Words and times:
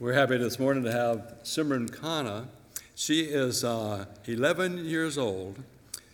We're 0.00 0.12
happy 0.12 0.36
this 0.36 0.60
morning 0.60 0.84
to 0.84 0.92
have 0.92 1.34
Simran 1.42 1.90
Khanna. 1.90 2.46
She 2.94 3.22
is 3.22 3.64
uh, 3.64 4.04
11 4.26 4.84
years 4.84 5.18
old. 5.18 5.58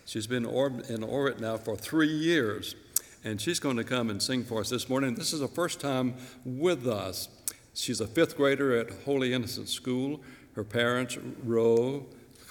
She's 0.06 0.26
been 0.26 0.46
in 0.46 1.02
orbit 1.02 1.38
now 1.38 1.58
for 1.58 1.76
three 1.76 2.08
years, 2.08 2.76
and 3.24 3.38
she's 3.38 3.60
going 3.60 3.76
to 3.76 3.84
come 3.84 4.08
and 4.08 4.22
sing 4.22 4.42
for 4.42 4.60
us 4.60 4.70
this 4.70 4.88
morning. 4.88 5.16
This 5.16 5.34
is 5.34 5.42
her 5.42 5.48
first 5.48 5.80
time 5.80 6.14
with 6.46 6.86
us. 6.86 7.28
She's 7.74 8.00
a 8.00 8.06
fifth 8.06 8.38
grader 8.38 8.74
at 8.74 8.88
Holy 9.04 9.34
Innocent 9.34 9.68
School. 9.68 10.22
Her 10.54 10.64
parents, 10.64 11.18
Ro 11.44 12.06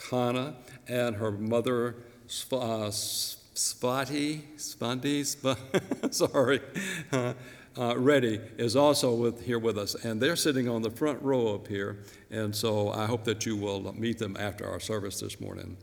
Khanna, 0.09 0.53
and 0.87 1.15
her 1.15 1.31
mother, 1.31 1.95
uh, 2.51 2.91
Svati, 2.91 4.41
Svati, 4.55 5.21
Sv- 5.21 6.13
sorry, 6.13 6.61
uh, 7.77 7.95
Reddy 7.97 8.39
is 8.57 8.75
also 8.75 9.13
with, 9.13 9.45
here 9.45 9.59
with 9.59 9.77
us, 9.77 9.95
and 9.95 10.21
they're 10.21 10.35
sitting 10.35 10.69
on 10.69 10.81
the 10.81 10.91
front 10.91 11.21
row 11.21 11.55
up 11.55 11.67
here. 11.67 11.99
And 12.29 12.55
so 12.55 12.91
I 12.91 13.05
hope 13.05 13.23
that 13.25 13.45
you 13.45 13.55
will 13.55 13.93
meet 13.93 14.19
them 14.19 14.37
after 14.39 14.67
our 14.67 14.79
service 14.79 15.19
this 15.19 15.39
morning. 15.39 15.77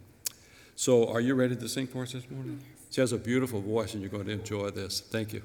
So, 0.76 1.08
are 1.08 1.20
you 1.20 1.34
ready 1.34 1.56
to 1.56 1.68
sing 1.68 1.86
for 1.86 2.02
us 2.02 2.12
this 2.12 2.30
morning? 2.30 2.62
She 2.90 3.00
has 3.00 3.12
a 3.12 3.18
beautiful 3.18 3.60
voice, 3.60 3.92
and 3.92 4.02
you're 4.02 4.10
going 4.10 4.26
to 4.26 4.32
enjoy 4.32 4.70
this. 4.70 5.00
Thank 5.00 5.32
you. 5.32 5.42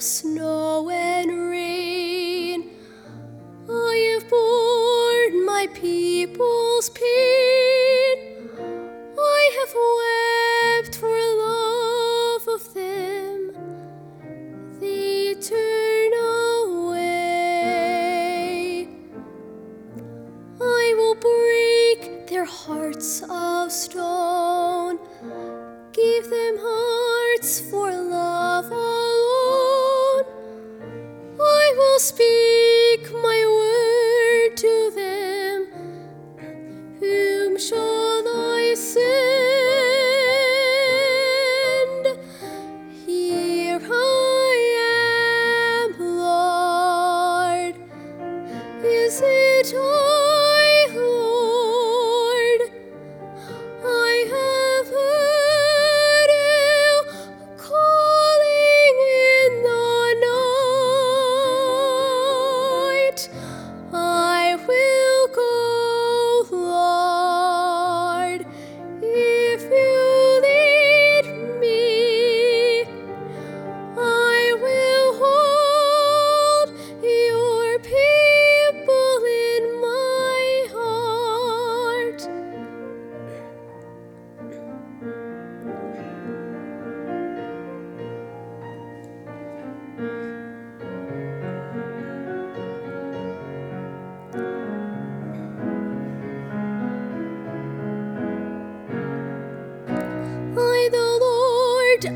Snow 0.00 0.49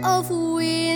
of 0.05 0.29
wind 0.31 0.94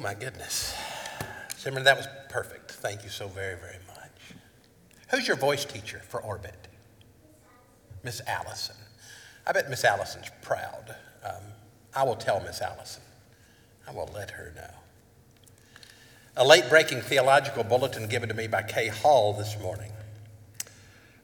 my 0.00 0.14
goodness. 0.14 0.74
Simran, 1.50 1.84
that 1.84 1.96
was 1.96 2.08
perfect. 2.30 2.72
Thank 2.72 3.04
you 3.04 3.10
so 3.10 3.28
very, 3.28 3.56
very 3.56 3.78
much. 3.86 4.38
Who's 5.10 5.28
your 5.28 5.36
voice 5.36 5.66
teacher 5.66 6.00
for 6.08 6.22
Orbit? 6.22 6.68
Miss 8.02 8.22
Allison. 8.26 8.76
I 9.46 9.52
bet 9.52 9.68
Miss 9.68 9.84
Allison's 9.84 10.30
proud. 10.40 10.94
Um, 11.22 11.42
I 11.94 12.02
will 12.04 12.16
tell 12.16 12.40
Miss 12.40 12.62
Allison. 12.62 13.02
I 13.86 13.92
will 13.92 14.08
let 14.14 14.30
her 14.30 14.54
know. 14.56 14.70
A 16.36 16.46
late 16.46 16.70
breaking 16.70 17.02
theological 17.02 17.62
bulletin 17.62 18.08
given 18.08 18.30
to 18.30 18.34
me 18.34 18.46
by 18.46 18.62
Kay 18.62 18.88
Hall 18.88 19.34
this 19.34 19.60
morning. 19.60 19.92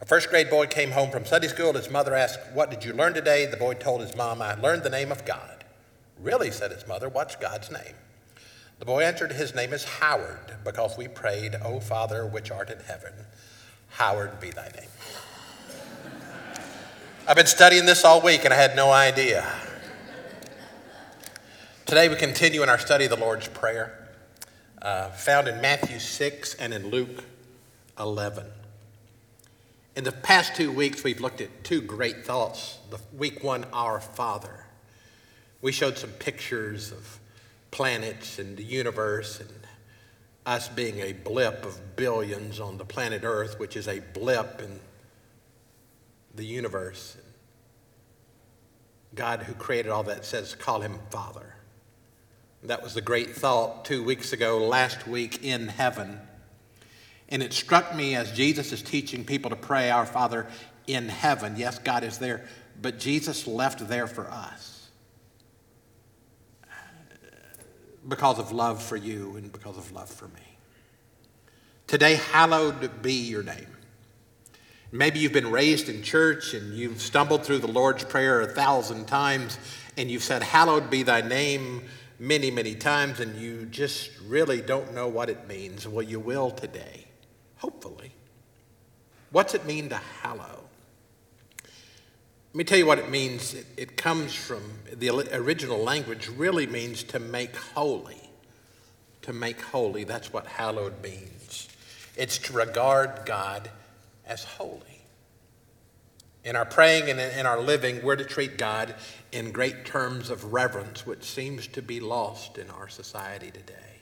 A 0.03 0.05
first 0.05 0.29
grade 0.29 0.51
boy 0.51 0.67
came 0.67 0.91
home 0.91 1.11
from 1.11 1.25
Sunday 1.25 1.49
school. 1.49 1.73
His 1.73 1.91
mother 1.91 2.15
asked, 2.15 2.41
What 2.53 2.71
did 2.71 2.85
you 2.85 2.93
learn 2.93 3.15
today? 3.15 3.47
The 3.47 3.57
boy 3.57 3.75
told 3.75 4.03
his 4.03 4.15
mom, 4.15 4.43
I 4.43 4.55
learned 4.55 4.83
the 4.83 4.91
name 4.91 5.11
of 5.11 5.25
God. 5.25 5.65
Really, 6.21 6.51
said 6.51 6.73
his 6.73 6.87
mother, 6.87 7.09
What's 7.09 7.37
God's 7.37 7.71
name? 7.71 7.95
The 8.79 8.85
boy 8.85 9.03
answered, 9.03 9.33
His 9.33 9.55
name 9.55 9.73
is 9.73 9.85
Howard, 9.85 10.57
because 10.65 10.99
we 10.99 11.09
prayed, 11.09 11.55
O 11.65 11.81
Father, 11.81 12.27
which 12.27 12.51
art 12.51 12.71
in 12.71 12.79
heaven, 12.81 13.13
Howard 13.91 14.39
be 14.41 14.51
thy 14.51 14.69
name. 14.79 14.91
I've 17.27 17.37
been 17.37 17.47
studying 17.47 17.87
this 17.87 18.05
all 18.05 18.21
week 18.21 18.45
and 18.45 18.55
I 18.55 18.57
had 18.57 18.77
no 18.77 18.93
idea. 18.93 19.45
Today 21.87 22.09
we 22.09 22.17
continue 22.17 22.63
in 22.63 22.69
our 22.69 22.79
study 22.79 23.05
of 23.05 23.11
the 23.11 23.17
Lord's 23.17 23.49
Prayer, 23.49 24.11
uh, 24.83 25.09
found 25.11 25.49
in 25.49 25.61
Matthew 25.61 25.99
6 25.99 26.55
and 26.55 26.75
in 26.75 26.91
Luke 26.91 27.25
11. 27.99 28.47
In 29.97 30.05
the 30.05 30.13
past 30.13 30.55
two 30.55 30.71
weeks, 30.71 31.03
we've 31.03 31.21
looked 31.21 31.41
at 31.41 31.65
two 31.65 31.81
great 31.81 32.27
thoughts. 32.27 32.79
The 32.91 32.99
week 33.17 33.43
one, 33.43 33.65
Our 33.73 34.01
Father. 34.01 34.67
We 35.63 35.73
showed 35.73 35.97
some 35.97 36.11
pictures 36.11 36.93
of 36.93 37.19
planets 37.71 38.39
and 38.39 38.57
the 38.57 38.63
universe 38.63 39.41
and 39.41 39.51
us 40.47 40.69
being 40.69 41.01
a 41.01 41.13
blip 41.13 41.65
of 41.65 41.97
billions 41.97 42.61
on 42.61 42.79
the 42.79 42.85
planet 42.85 43.23
Earth, 43.25 43.59
which 43.59 43.77
is 43.77 43.89
a 43.89 44.01
blip 44.15 44.63
in 44.63 44.79
the 46.35 46.45
universe. 46.45 47.17
God, 49.15 49.43
who 49.43 49.55
created 49.55 49.91
all 49.91 50.05
that, 50.05 50.25
says, 50.25 50.55
call 50.55 50.81
him 50.81 50.99
Father. 51.11 51.55
That 52.63 52.83
was 52.83 52.95
the 52.95 53.01
great 53.01 53.35
thought 53.35 53.85
two 53.85 54.05
weeks 54.05 54.33
ago, 54.33 54.59
last 54.59 55.07
week 55.07 55.43
in 55.43 55.69
heaven. 55.69 56.21
And 57.29 57.43
it 57.43 57.53
struck 57.53 57.95
me 57.95 58.15
as 58.15 58.31
Jesus 58.31 58.73
is 58.73 58.83
teaching 58.83 59.25
people 59.25 59.51
to 59.51 59.57
pray, 59.57 59.91
Our 59.91 60.07
Father 60.07 60.47
in 60.87 61.09
heaven. 61.09 61.57
Yes, 61.57 61.79
God 61.79 62.05
is 62.05 62.19
there, 62.19 62.47
but 62.81 62.99
Jesus 62.99 63.47
left 63.47 63.89
there 63.89 64.07
for 64.07 64.29
us 64.31 64.76
because 68.09 68.39
of 68.39 68.53
love 68.53 68.83
for 68.83 68.97
you 68.97 69.37
and 69.37 69.53
because 69.53 69.77
of 69.77 69.93
love 69.93 70.09
for 70.09 70.29
me. 70.29 70.59
Today, 71.87 72.17
hallowed 72.17 73.03
be 73.03 73.13
your 73.13 73.43
name. 73.43 73.69
Maybe 74.93 75.19
you've 75.19 75.33
been 75.33 75.51
raised 75.51 75.89
in 75.89 76.03
church 76.03 76.55
and 76.55 76.75
you've 76.75 77.01
stumbled 77.01 77.45
through 77.45 77.59
the 77.59 77.67
Lord's 77.67 78.05
Prayer 78.05 78.41
a 78.41 78.47
thousand 78.47 79.07
times 79.07 79.59
and 79.97 80.11
you've 80.11 80.23
said, 80.23 80.43
Hallowed 80.43 80.91
be 80.91 81.03
thy 81.03 81.21
name 81.21 81.85
many, 82.19 82.51
many 82.51 82.75
times, 82.75 83.21
and 83.21 83.37
you 83.37 83.67
just 83.67 84.11
really 84.27 84.61
don't 84.61 84.95
know 84.95 85.09
what 85.09 85.29
it 85.29 85.47
means. 85.49 85.87
Well, 85.87 86.03
you 86.03 86.21
will 86.21 86.51
today, 86.51 87.05
hopefully. 87.57 88.13
What's 89.31 89.55
it 89.55 89.67
mean 89.67 89.89
to 89.91 89.97
hallow? 89.97 90.65
Let 92.57 92.59
me 92.61 92.65
tell 92.65 92.79
you 92.79 92.87
what 92.87 92.99
it 92.99 93.11
means. 93.11 93.53
It, 93.53 93.67
it 93.77 93.97
comes 93.99 94.35
from 94.35 94.63
the 94.91 95.11
original 95.11 95.77
language, 95.77 96.29
really 96.29 96.67
means 96.67 97.03
to 97.03 97.19
make 97.19 97.55
holy. 97.55 98.31
To 99.21 99.35
make 99.35 99.61
holy, 99.61 100.05
that's 100.05 100.33
what 100.33 100.47
hallowed 100.47 101.03
means. 101.03 101.69
It's 102.17 102.39
to 102.39 102.55
regard 102.55 103.27
God 103.27 103.71
as 104.27 104.43
holy. 104.45 105.03
In 106.45 106.57
our 106.57 106.65
praying 106.65 107.11
and 107.11 107.21
in 107.21 107.45
our 107.45 107.61
living, 107.61 108.03
we're 108.03 108.17
to 108.17 108.25
treat 108.25 108.57
God 108.57 108.95
in 109.33 109.53
great 109.53 109.85
terms 109.85 110.31
of 110.31 110.55
reverence, 110.55 111.05
which 111.07 111.25
seems 111.25 111.67
to 111.67 111.83
be 111.83 112.01
lost 112.01 112.57
in 112.57 112.71
our 112.71 112.89
society 112.89 113.51
today. 113.51 114.01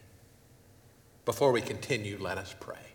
Before 1.25 1.51
we 1.51 1.61
continue, 1.61 2.19
let 2.21 2.39
us 2.39 2.55
pray. 2.61 2.94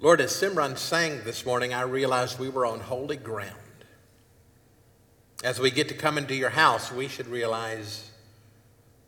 Lord, 0.00 0.20
as 0.20 0.32
Simran 0.32 0.78
sang 0.78 1.24
this 1.24 1.44
morning, 1.44 1.74
I 1.74 1.82
realized 1.82 2.38
we 2.38 2.48
were 2.48 2.64
on 2.64 2.80
holy 2.80 3.16
ground. 3.16 3.54
As 5.42 5.58
we 5.58 5.70
get 5.70 5.88
to 5.88 5.94
come 5.94 6.18
into 6.18 6.34
your 6.34 6.50
house, 6.50 6.92
we 6.92 7.08
should 7.08 7.26
realize 7.26 8.10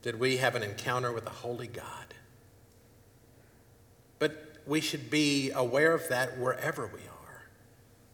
that 0.03 0.19
we 0.19 0.39
have 0.39 0.55
an 0.55 0.63
encounter 0.63 1.13
with 1.13 1.27
a 1.27 1.31
holy 1.31 1.67
God. 1.67 2.15
But 4.19 4.57
we 4.67 4.81
should 4.81 5.11
be 5.11 5.51
aware 5.51 5.93
of 5.93 6.09
that 6.09 6.39
wherever 6.39 6.87
we 6.87 7.01
are 7.01 7.43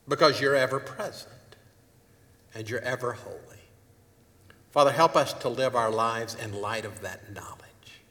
because 0.09 0.41
you're 0.41 0.55
ever 0.55 0.79
present 0.79 1.33
and 2.55 2.69
you're 2.69 2.81
ever 2.81 3.13
holy. 3.13 3.41
Father, 4.71 4.93
help 4.93 5.17
us 5.17 5.33
to 5.33 5.49
live 5.49 5.75
our 5.75 5.91
lives 5.91 6.35
in 6.35 6.53
light 6.61 6.85
of 6.85 7.01
that 7.01 7.33
knowledge, 7.33 8.03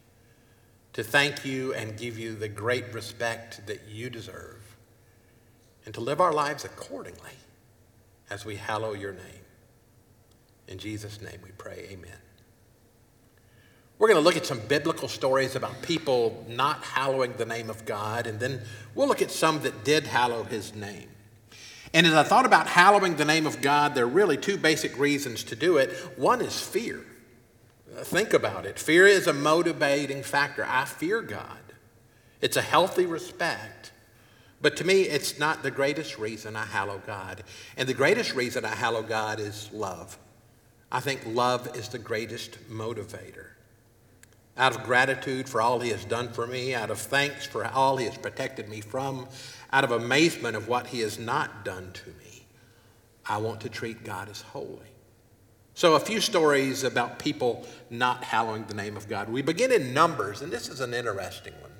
to 0.93 1.03
thank 1.03 1.45
you 1.45 1.73
and 1.73 1.97
give 1.97 2.17
you 2.17 2.35
the 2.35 2.47
great 2.47 2.91
respect 2.93 3.65
that 3.67 3.87
you 3.87 4.09
deserve, 4.09 4.54
and 5.85 5.93
to 5.93 6.01
live 6.01 6.19
our 6.19 6.33
lives 6.33 6.65
accordingly 6.65 7.31
as 8.29 8.45
we 8.45 8.55
hallow 8.55 8.93
your 8.93 9.13
name. 9.13 9.45
In 10.67 10.77
Jesus' 10.77 11.21
name 11.21 11.39
we 11.43 11.51
pray, 11.57 11.87
amen. 11.91 12.17
We're 13.97 14.09
going 14.09 14.19
to 14.19 14.23
look 14.23 14.35
at 14.35 14.45
some 14.45 14.59
biblical 14.59 15.07
stories 15.07 15.55
about 15.55 15.81
people 15.81 16.45
not 16.49 16.83
hallowing 16.83 17.33
the 17.33 17.45
name 17.45 17.69
of 17.69 17.85
God, 17.85 18.27
and 18.27 18.39
then 18.39 18.61
we'll 18.93 19.07
look 19.07 19.21
at 19.21 19.31
some 19.31 19.61
that 19.61 19.85
did 19.85 20.05
hallow 20.05 20.43
his 20.43 20.75
name. 20.75 21.09
And 21.93 22.05
as 22.05 22.13
I 22.13 22.23
thought 22.23 22.45
about 22.45 22.67
hallowing 22.67 23.15
the 23.15 23.23
name 23.23 23.47
of 23.47 23.61
God, 23.61 23.95
there 23.95 24.03
are 24.03 24.07
really 24.07 24.35
two 24.35 24.57
basic 24.57 24.99
reasons 24.99 25.45
to 25.45 25.55
do 25.55 25.77
it. 25.77 25.91
One 26.17 26.41
is 26.41 26.59
fear. 26.59 27.05
Think 27.99 28.33
about 28.33 28.65
it. 28.65 28.77
Fear 28.77 29.07
is 29.07 29.27
a 29.27 29.33
motivating 29.33 30.23
factor. 30.23 30.65
I 30.67 30.83
fear 30.83 31.21
God. 31.21 31.57
It's 32.41 32.57
a 32.57 32.61
healthy 32.61 33.05
respect. 33.05 33.91
But 34.65 34.77
to 34.77 34.83
me, 34.83 35.03
it's 35.03 35.37
not 35.37 35.61
the 35.61 35.69
greatest 35.69 36.17
reason 36.17 36.55
I 36.55 36.65
hallow 36.65 36.99
God. 37.05 37.43
And 37.77 37.87
the 37.87 37.93
greatest 37.93 38.33
reason 38.33 38.65
I 38.65 38.73
hallow 38.73 39.03
God 39.03 39.39
is 39.39 39.69
love. 39.71 40.17
I 40.91 40.99
think 41.01 41.21
love 41.23 41.75
is 41.75 41.87
the 41.87 41.99
greatest 41.99 42.57
motivator 42.67 43.49
out 44.57 44.75
of 44.75 44.81
gratitude 44.81 45.47
for 45.47 45.61
all 45.61 45.79
he 45.79 45.91
has 45.91 46.03
done 46.05 46.29
for 46.29 46.47
me, 46.47 46.73
out 46.73 46.89
of 46.89 46.97
thanks 46.97 47.45
for 47.45 47.63
all 47.63 47.97
he 47.97 48.05
has 48.05 48.17
protected 48.17 48.67
me 48.67 48.81
from, 48.81 49.27
out 49.71 49.83
of 49.83 49.91
amazement 49.91 50.55
of 50.55 50.67
what 50.67 50.87
he 50.87 51.01
has 51.01 51.19
not 51.19 51.63
done 51.63 51.91
to 51.93 52.09
me, 52.09 52.47
I 53.23 53.37
want 53.37 53.61
to 53.61 53.69
treat 53.69 54.03
God 54.03 54.29
as 54.29 54.41
holy. 54.41 54.79
So, 55.75 55.93
a 55.93 55.99
few 55.99 56.19
stories 56.19 56.83
about 56.83 57.19
people 57.19 57.67
not 57.91 58.23
hallowing 58.23 58.65
the 58.65 58.73
name 58.73 58.97
of 58.97 59.07
God. 59.07 59.29
We 59.29 59.43
begin 59.43 59.71
in 59.71 59.93
Numbers, 59.93 60.41
and 60.41 60.51
this 60.51 60.69
is 60.69 60.79
an 60.79 60.95
interesting 60.95 61.53
one. 61.61 61.74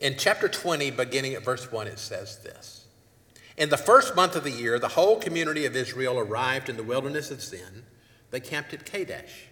In 0.00 0.16
chapter 0.16 0.48
20, 0.48 0.92
beginning 0.92 1.34
at 1.34 1.44
verse 1.44 1.70
1, 1.70 1.86
it 1.86 1.98
says 1.98 2.38
this 2.38 2.86
In 3.58 3.68
the 3.68 3.76
first 3.76 4.16
month 4.16 4.34
of 4.34 4.44
the 4.44 4.50
year, 4.50 4.78
the 4.78 4.88
whole 4.88 5.16
community 5.16 5.66
of 5.66 5.76
Israel 5.76 6.18
arrived 6.18 6.70
in 6.70 6.78
the 6.78 6.82
wilderness 6.82 7.30
of 7.30 7.42
Zin. 7.42 7.84
They 8.30 8.40
camped 8.40 8.72
at 8.72 8.86
Kadesh. 8.86 9.48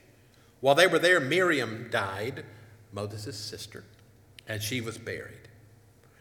While 0.60 0.74
they 0.74 0.86
were 0.86 0.98
there, 0.98 1.20
Miriam 1.20 1.88
died, 1.90 2.44
Moses' 2.92 3.36
sister, 3.36 3.84
and 4.46 4.62
she 4.62 4.80
was 4.80 4.96
buried. 4.96 5.48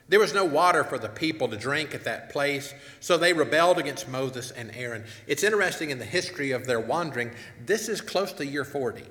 There 0.09 0.19
was 0.19 0.33
no 0.33 0.43
water 0.43 0.83
for 0.83 0.97
the 0.97 1.09
people 1.09 1.47
to 1.47 1.57
drink 1.57 1.95
at 1.95 2.03
that 2.03 2.29
place, 2.29 2.73
so 2.99 3.17
they 3.17 3.33
rebelled 3.33 3.77
against 3.77 4.09
Moses 4.09 4.51
and 4.51 4.71
Aaron. 4.75 5.05
It's 5.25 5.43
interesting 5.43 5.89
in 5.89 5.99
the 5.99 6.05
history 6.05 6.51
of 6.51 6.65
their 6.65 6.79
wandering, 6.79 7.31
this 7.65 7.87
is 7.87 8.01
close 8.01 8.33
to 8.33 8.45
year 8.45 8.65
40. 8.65 9.03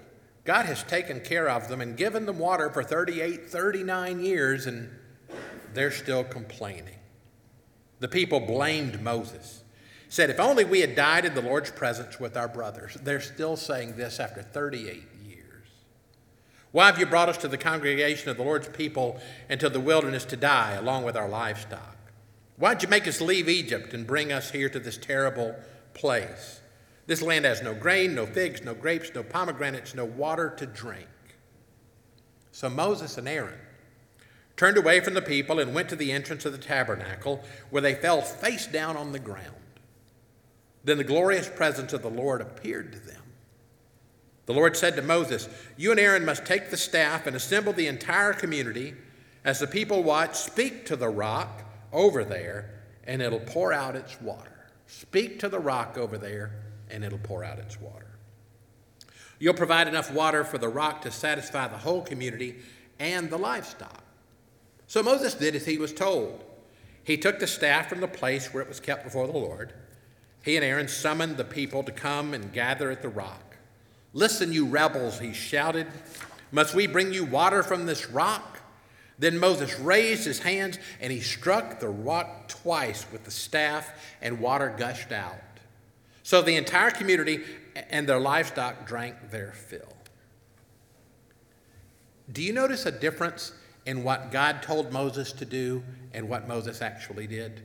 God 0.44 0.66
has 0.66 0.82
taken 0.84 1.20
care 1.20 1.48
of 1.48 1.68
them 1.68 1.80
and 1.80 1.96
given 1.96 2.26
them 2.26 2.38
water 2.38 2.70
for 2.70 2.82
38, 2.82 3.50
39 3.50 4.20
years, 4.20 4.66
and 4.66 4.90
they're 5.76 5.92
still 5.92 6.24
complaining. 6.24 6.98
The 8.00 8.08
people 8.08 8.40
blamed 8.40 9.00
Moses 9.02 9.62
said, 10.08 10.30
If 10.30 10.40
only 10.40 10.64
we 10.64 10.80
had 10.80 10.96
died 10.96 11.24
in 11.24 11.34
the 11.34 11.42
Lord's 11.42 11.70
presence 11.70 12.18
with 12.18 12.36
our 12.36 12.48
brothers. 12.48 12.96
They're 13.02 13.20
still 13.20 13.56
saying 13.56 13.96
this 13.96 14.20
after 14.20 14.42
38 14.42 15.02
years. 15.24 15.68
why 16.72 16.86
have 16.86 16.98
you 16.98 17.06
brought 17.06 17.28
us 17.28 17.38
to 17.38 17.48
the 17.48 17.58
congregation 17.58 18.30
of 18.30 18.36
the 18.36 18.42
Lord's 18.42 18.68
people 18.68 19.20
into 19.48 19.68
the 19.68 19.80
wilderness 19.80 20.24
to 20.26 20.36
die 20.36 20.72
along 20.72 21.04
with 21.04 21.16
our 21.16 21.28
livestock? 21.28 21.96
Why'd 22.56 22.82
you 22.82 22.88
make 22.88 23.06
us 23.06 23.20
leave 23.20 23.48
Egypt 23.48 23.92
and 23.92 24.06
bring 24.06 24.32
us 24.32 24.50
here 24.50 24.68
to 24.70 24.80
this 24.80 24.96
terrible 24.96 25.54
place? 25.92 26.60
This 27.06 27.22
land 27.22 27.44
has 27.44 27.62
no 27.62 27.74
grain, 27.74 28.14
no 28.14 28.26
figs, 28.26 28.62
no 28.64 28.74
grapes, 28.74 29.10
no 29.14 29.22
pomegranates, 29.22 29.94
no 29.94 30.04
water 30.04 30.50
to 30.56 30.66
drink. 30.66 31.06
So 32.50 32.68
Moses 32.68 33.18
and 33.18 33.28
Aaron 33.28 33.58
turned 34.56 34.78
away 34.78 35.00
from 35.00 35.14
the 35.14 35.22
people 35.22 35.58
and 35.58 35.74
went 35.74 35.88
to 35.90 35.96
the 35.96 36.12
entrance 36.12 36.44
of 36.44 36.52
the 36.52 36.58
tabernacle, 36.58 37.44
where 37.70 37.82
they 37.82 37.94
fell 37.94 38.22
face 38.22 38.66
down 38.66 38.96
on 38.96 39.12
the 39.12 39.18
ground. 39.18 39.54
Then 40.84 40.98
the 40.98 41.04
glorious 41.04 41.48
presence 41.48 41.92
of 41.92 42.02
the 42.02 42.10
Lord 42.10 42.40
appeared 42.40 42.92
to 42.92 42.98
them. 42.98 43.22
The 44.46 44.54
Lord 44.54 44.76
said 44.76 44.94
to 44.96 45.02
Moses, 45.02 45.48
You 45.76 45.90
and 45.90 46.00
Aaron 46.00 46.24
must 46.24 46.46
take 46.46 46.70
the 46.70 46.76
staff 46.76 47.26
and 47.26 47.34
assemble 47.34 47.72
the 47.72 47.88
entire 47.88 48.32
community. 48.32 48.94
As 49.44 49.58
the 49.58 49.66
people 49.66 50.02
watch, 50.02 50.36
speak 50.36 50.86
to 50.86 50.96
the 50.96 51.08
rock 51.08 51.64
over 51.92 52.24
there, 52.24 52.70
and 53.04 53.20
it'll 53.20 53.40
pour 53.40 53.72
out 53.72 53.96
its 53.96 54.20
water. 54.20 54.68
Speak 54.86 55.40
to 55.40 55.48
the 55.48 55.58
rock 55.58 55.98
over 55.98 56.16
there, 56.16 56.52
and 56.88 57.04
it'll 57.04 57.18
pour 57.18 57.42
out 57.42 57.58
its 57.58 57.80
water. 57.80 58.06
You'll 59.38 59.54
provide 59.54 59.88
enough 59.88 60.12
water 60.12 60.44
for 60.44 60.58
the 60.58 60.68
rock 60.68 61.02
to 61.02 61.10
satisfy 61.10 61.66
the 61.68 61.76
whole 61.76 62.02
community 62.02 62.56
and 62.98 63.28
the 63.28 63.36
livestock. 63.36 64.05
So 64.86 65.02
Moses 65.02 65.34
did 65.34 65.54
as 65.54 65.66
he 65.66 65.78
was 65.78 65.92
told. 65.92 66.44
He 67.02 67.16
took 67.16 67.38
the 67.38 67.46
staff 67.46 67.88
from 67.88 68.00
the 68.00 68.08
place 68.08 68.52
where 68.52 68.62
it 68.62 68.68
was 68.68 68.80
kept 68.80 69.04
before 69.04 69.26
the 69.26 69.32
Lord. 69.32 69.72
He 70.42 70.56
and 70.56 70.64
Aaron 70.64 70.88
summoned 70.88 71.36
the 71.36 71.44
people 71.44 71.82
to 71.82 71.92
come 71.92 72.34
and 72.34 72.52
gather 72.52 72.90
at 72.90 73.02
the 73.02 73.08
rock. 73.08 73.56
Listen, 74.12 74.52
you 74.52 74.66
rebels, 74.66 75.18
he 75.18 75.32
shouted. 75.32 75.86
Must 76.52 76.74
we 76.74 76.86
bring 76.86 77.12
you 77.12 77.24
water 77.24 77.62
from 77.62 77.86
this 77.86 78.08
rock? 78.08 78.60
Then 79.18 79.38
Moses 79.38 79.78
raised 79.80 80.24
his 80.24 80.38
hands 80.40 80.78
and 81.00 81.12
he 81.12 81.20
struck 81.20 81.80
the 81.80 81.88
rock 81.88 82.48
twice 82.48 83.06
with 83.10 83.24
the 83.24 83.30
staff, 83.30 83.90
and 84.20 84.40
water 84.40 84.74
gushed 84.76 85.12
out. 85.12 85.36
So 86.22 86.42
the 86.42 86.56
entire 86.56 86.90
community 86.90 87.44
and 87.90 88.08
their 88.08 88.18
livestock 88.18 88.86
drank 88.86 89.30
their 89.30 89.52
fill. 89.52 89.96
Do 92.32 92.42
you 92.42 92.52
notice 92.52 92.86
a 92.86 92.90
difference 92.90 93.52
in 93.86 94.02
what 94.02 94.30
God 94.30 94.62
told 94.62 94.92
Moses 94.92 95.32
to 95.32 95.44
do 95.44 95.82
and 96.12 96.28
what 96.28 96.46
Moses 96.46 96.82
actually 96.82 97.26
did? 97.26 97.62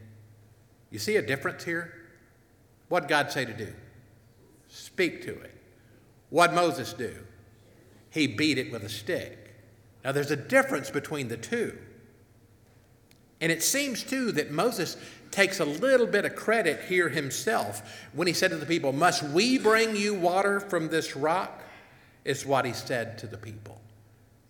You 0.91 0.99
see 0.99 1.15
a 1.17 1.21
difference 1.21 1.63
here? 1.63 1.93
What 2.89 3.07
God 3.07 3.31
say 3.31 3.45
to 3.45 3.53
do? 3.53 3.73
Speak 4.67 5.23
to 5.23 5.31
it. 5.31 5.55
What 6.29 6.53
Moses 6.53 6.93
do? 6.93 7.15
He 8.09 8.27
beat 8.27 8.57
it 8.57 8.71
with 8.71 8.83
a 8.83 8.89
stick. 8.89 9.53
Now 10.03 10.11
there's 10.11 10.31
a 10.31 10.35
difference 10.35 10.89
between 10.89 11.27
the 11.27 11.37
two. 11.37 11.77
And 13.39 13.51
it 13.51 13.63
seems 13.63 14.03
too 14.03 14.31
that 14.33 14.51
Moses 14.51 14.97
takes 15.31 15.59
a 15.59 15.65
little 15.65 16.05
bit 16.05 16.25
of 16.25 16.35
credit 16.35 16.81
here 16.87 17.09
himself 17.09 17.81
when 18.13 18.27
he 18.27 18.33
said 18.33 18.51
to 18.51 18.57
the 18.57 18.65
people, 18.65 18.93
Must 18.93 19.23
we 19.23 19.57
bring 19.57 19.95
you 19.95 20.13
water 20.13 20.59
from 20.59 20.89
this 20.89 21.15
rock? 21.15 21.63
Is 22.23 22.45
what 22.45 22.65
he 22.65 22.73
said 22.73 23.17
to 23.19 23.27
the 23.27 23.37
people. 23.37 23.81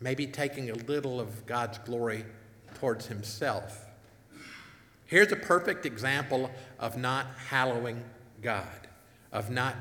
Maybe 0.01 0.27
taking 0.27 0.69
a 0.69 0.75
little 0.75 1.19
of 1.19 1.45
God's 1.45 1.77
glory 1.79 2.25
towards 2.75 3.05
himself. 3.05 3.85
Here's 5.05 5.31
a 5.31 5.35
perfect 5.35 5.85
example 5.85 6.49
of 6.79 6.97
not 6.97 7.27
hallowing 7.49 8.03
God, 8.41 8.87
of 9.31 9.49
not 9.49 9.75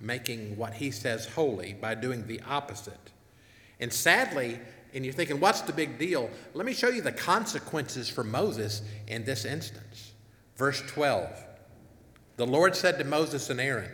making 0.00 0.56
what 0.56 0.74
he 0.74 0.90
says 0.90 1.26
holy 1.26 1.74
by 1.74 1.94
doing 1.94 2.26
the 2.26 2.40
opposite. 2.48 3.10
And 3.80 3.92
sadly, 3.92 4.60
and 4.94 5.04
you're 5.04 5.12
thinking, 5.12 5.40
what's 5.40 5.60
the 5.60 5.72
big 5.72 5.98
deal? 5.98 6.30
Let 6.54 6.64
me 6.64 6.72
show 6.72 6.88
you 6.88 7.02
the 7.02 7.12
consequences 7.12 8.08
for 8.08 8.24
Moses 8.24 8.82
in 9.06 9.24
this 9.24 9.44
instance. 9.44 10.12
Verse 10.56 10.82
12 10.86 11.28
The 12.36 12.46
Lord 12.46 12.74
said 12.74 12.98
to 12.98 13.04
Moses 13.04 13.50
and 13.50 13.60
Aaron, 13.60 13.90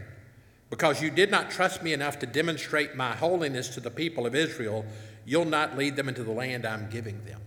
Because 0.70 1.02
you 1.02 1.10
did 1.10 1.30
not 1.30 1.50
trust 1.50 1.82
me 1.82 1.92
enough 1.92 2.18
to 2.20 2.26
demonstrate 2.26 2.94
my 2.94 3.14
holiness 3.14 3.68
to 3.70 3.80
the 3.80 3.90
people 3.90 4.26
of 4.26 4.34
Israel, 4.34 4.84
you'll 5.24 5.44
not 5.44 5.76
lead 5.76 5.96
them 5.96 6.08
into 6.08 6.24
the 6.24 6.32
land 6.32 6.66
I'm 6.66 6.88
giving 6.90 7.24
them. 7.24 7.40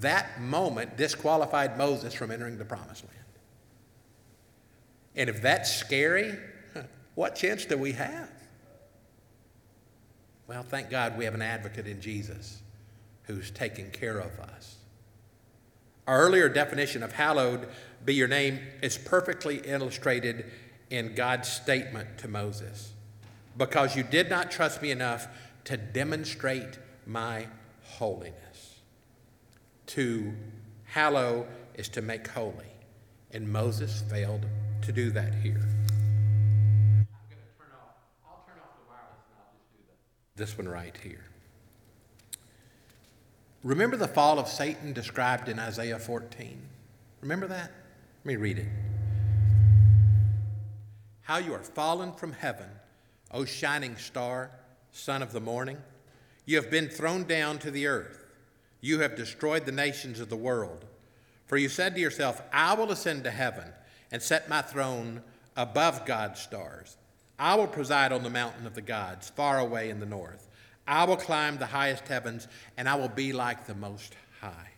That 0.00 0.40
moment 0.40 0.96
disqualified 0.96 1.78
Moses 1.78 2.14
from 2.14 2.30
entering 2.30 2.58
the 2.58 2.64
promised 2.64 3.04
land. 3.04 3.16
And 5.16 5.30
if 5.30 5.40
that's 5.40 5.74
scary, 5.74 6.34
what 7.14 7.34
chance 7.34 7.64
do 7.64 7.78
we 7.78 7.92
have? 7.92 8.30
Well, 10.46 10.62
thank 10.62 10.90
God 10.90 11.16
we 11.18 11.24
have 11.24 11.34
an 11.34 11.42
advocate 11.42 11.86
in 11.86 12.00
Jesus 12.00 12.62
who's 13.24 13.50
taking 13.50 13.90
care 13.90 14.18
of 14.18 14.38
us. 14.38 14.76
Our 16.06 16.20
earlier 16.20 16.48
definition 16.48 17.02
of 17.02 17.12
hallowed 17.12 17.68
be 18.04 18.14
your 18.14 18.28
name 18.28 18.60
is 18.82 18.96
perfectly 18.96 19.62
illustrated 19.64 20.44
in 20.90 21.14
God's 21.16 21.48
statement 21.48 22.18
to 22.18 22.28
Moses. 22.28 22.92
Because 23.56 23.96
you 23.96 24.04
did 24.04 24.30
not 24.30 24.50
trust 24.50 24.82
me 24.82 24.92
enough 24.92 25.26
to 25.64 25.76
demonstrate 25.76 26.78
my 27.06 27.46
holiness. 27.82 28.80
To 29.86 30.32
hallow 30.84 31.46
is 31.74 31.88
to 31.90 32.02
make 32.02 32.26
holy, 32.28 32.72
and 33.30 33.50
Moses 33.50 34.02
failed 34.10 34.44
to 34.82 34.92
do 34.92 35.10
that 35.10 35.32
here. 35.34 35.62
this 40.36 40.56
one 40.58 40.68
right 40.68 40.96
here. 41.02 41.24
Remember 43.62 43.96
the 43.96 44.06
fall 44.06 44.38
of 44.38 44.46
Satan 44.46 44.92
described 44.92 45.48
in 45.48 45.58
Isaiah 45.58 45.98
14? 45.98 46.60
Remember 47.22 47.48
that? 47.48 47.72
Let 48.20 48.26
me 48.26 48.36
read 48.36 48.58
it. 48.58 48.68
How 51.22 51.38
you 51.38 51.54
are 51.54 51.62
fallen 51.62 52.12
from 52.12 52.32
heaven, 52.32 52.68
O 53.32 53.44
shining 53.44 53.96
star, 53.96 54.50
son 54.92 55.22
of 55.22 55.32
the 55.32 55.40
morning. 55.40 55.78
You 56.46 56.56
have 56.56 56.70
been 56.70 56.88
thrown 56.88 57.24
down 57.24 57.58
to 57.58 57.70
the 57.70 57.86
earth. 57.86 58.24
You 58.80 59.00
have 59.00 59.16
destroyed 59.16 59.66
the 59.66 59.72
nations 59.72 60.20
of 60.20 60.30
the 60.30 60.36
world. 60.36 60.84
For 61.46 61.56
you 61.56 61.68
said 61.68 61.94
to 61.94 62.00
yourself, 62.00 62.40
I 62.52 62.74
will 62.74 62.90
ascend 62.92 63.24
to 63.24 63.30
heaven 63.30 63.68
and 64.10 64.22
set 64.22 64.48
my 64.48 64.62
throne 64.62 65.22
above 65.56 66.06
God's 66.06 66.40
stars. 66.40 66.96
I 67.38 67.56
will 67.56 67.66
preside 67.66 68.12
on 68.12 68.22
the 68.22 68.30
mountain 68.30 68.66
of 68.66 68.74
the 68.74 68.80
gods, 68.80 69.28
far 69.30 69.58
away 69.58 69.90
in 69.90 70.00
the 70.00 70.06
north. 70.06 70.48
I 70.86 71.04
will 71.04 71.16
climb 71.16 71.58
the 71.58 71.66
highest 71.66 72.06
heavens, 72.06 72.46
and 72.76 72.88
I 72.88 72.94
will 72.94 73.08
be 73.08 73.32
like 73.32 73.66
the 73.66 73.74
Most 73.74 74.14
High. 74.40 74.70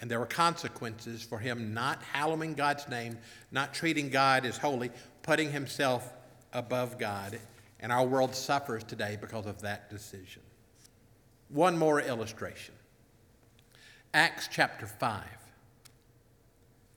And 0.00 0.10
there 0.10 0.20
were 0.20 0.26
consequences 0.26 1.22
for 1.22 1.38
him 1.38 1.74
not 1.74 2.02
hallowing 2.12 2.54
God's 2.54 2.88
name, 2.88 3.18
not 3.50 3.74
treating 3.74 4.10
God 4.10 4.44
as 4.44 4.58
holy, 4.58 4.90
putting 5.22 5.50
himself 5.52 6.12
above 6.52 6.98
God. 6.98 7.38
And 7.82 7.92
our 7.92 8.06
world 8.06 8.34
suffers 8.34 8.84
today 8.84 9.18
because 9.20 9.44
of 9.44 9.60
that 9.60 9.90
decision. 9.90 10.42
One 11.48 11.76
more 11.76 12.00
illustration 12.00 12.74
Acts 14.14 14.48
chapter 14.50 14.86
5. 14.86 15.24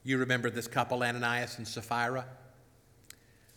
You 0.04 0.18
remember 0.18 0.50
this 0.50 0.68
couple, 0.68 1.02
Ananias 1.02 1.58
and 1.58 1.66
Sapphira? 1.66 2.24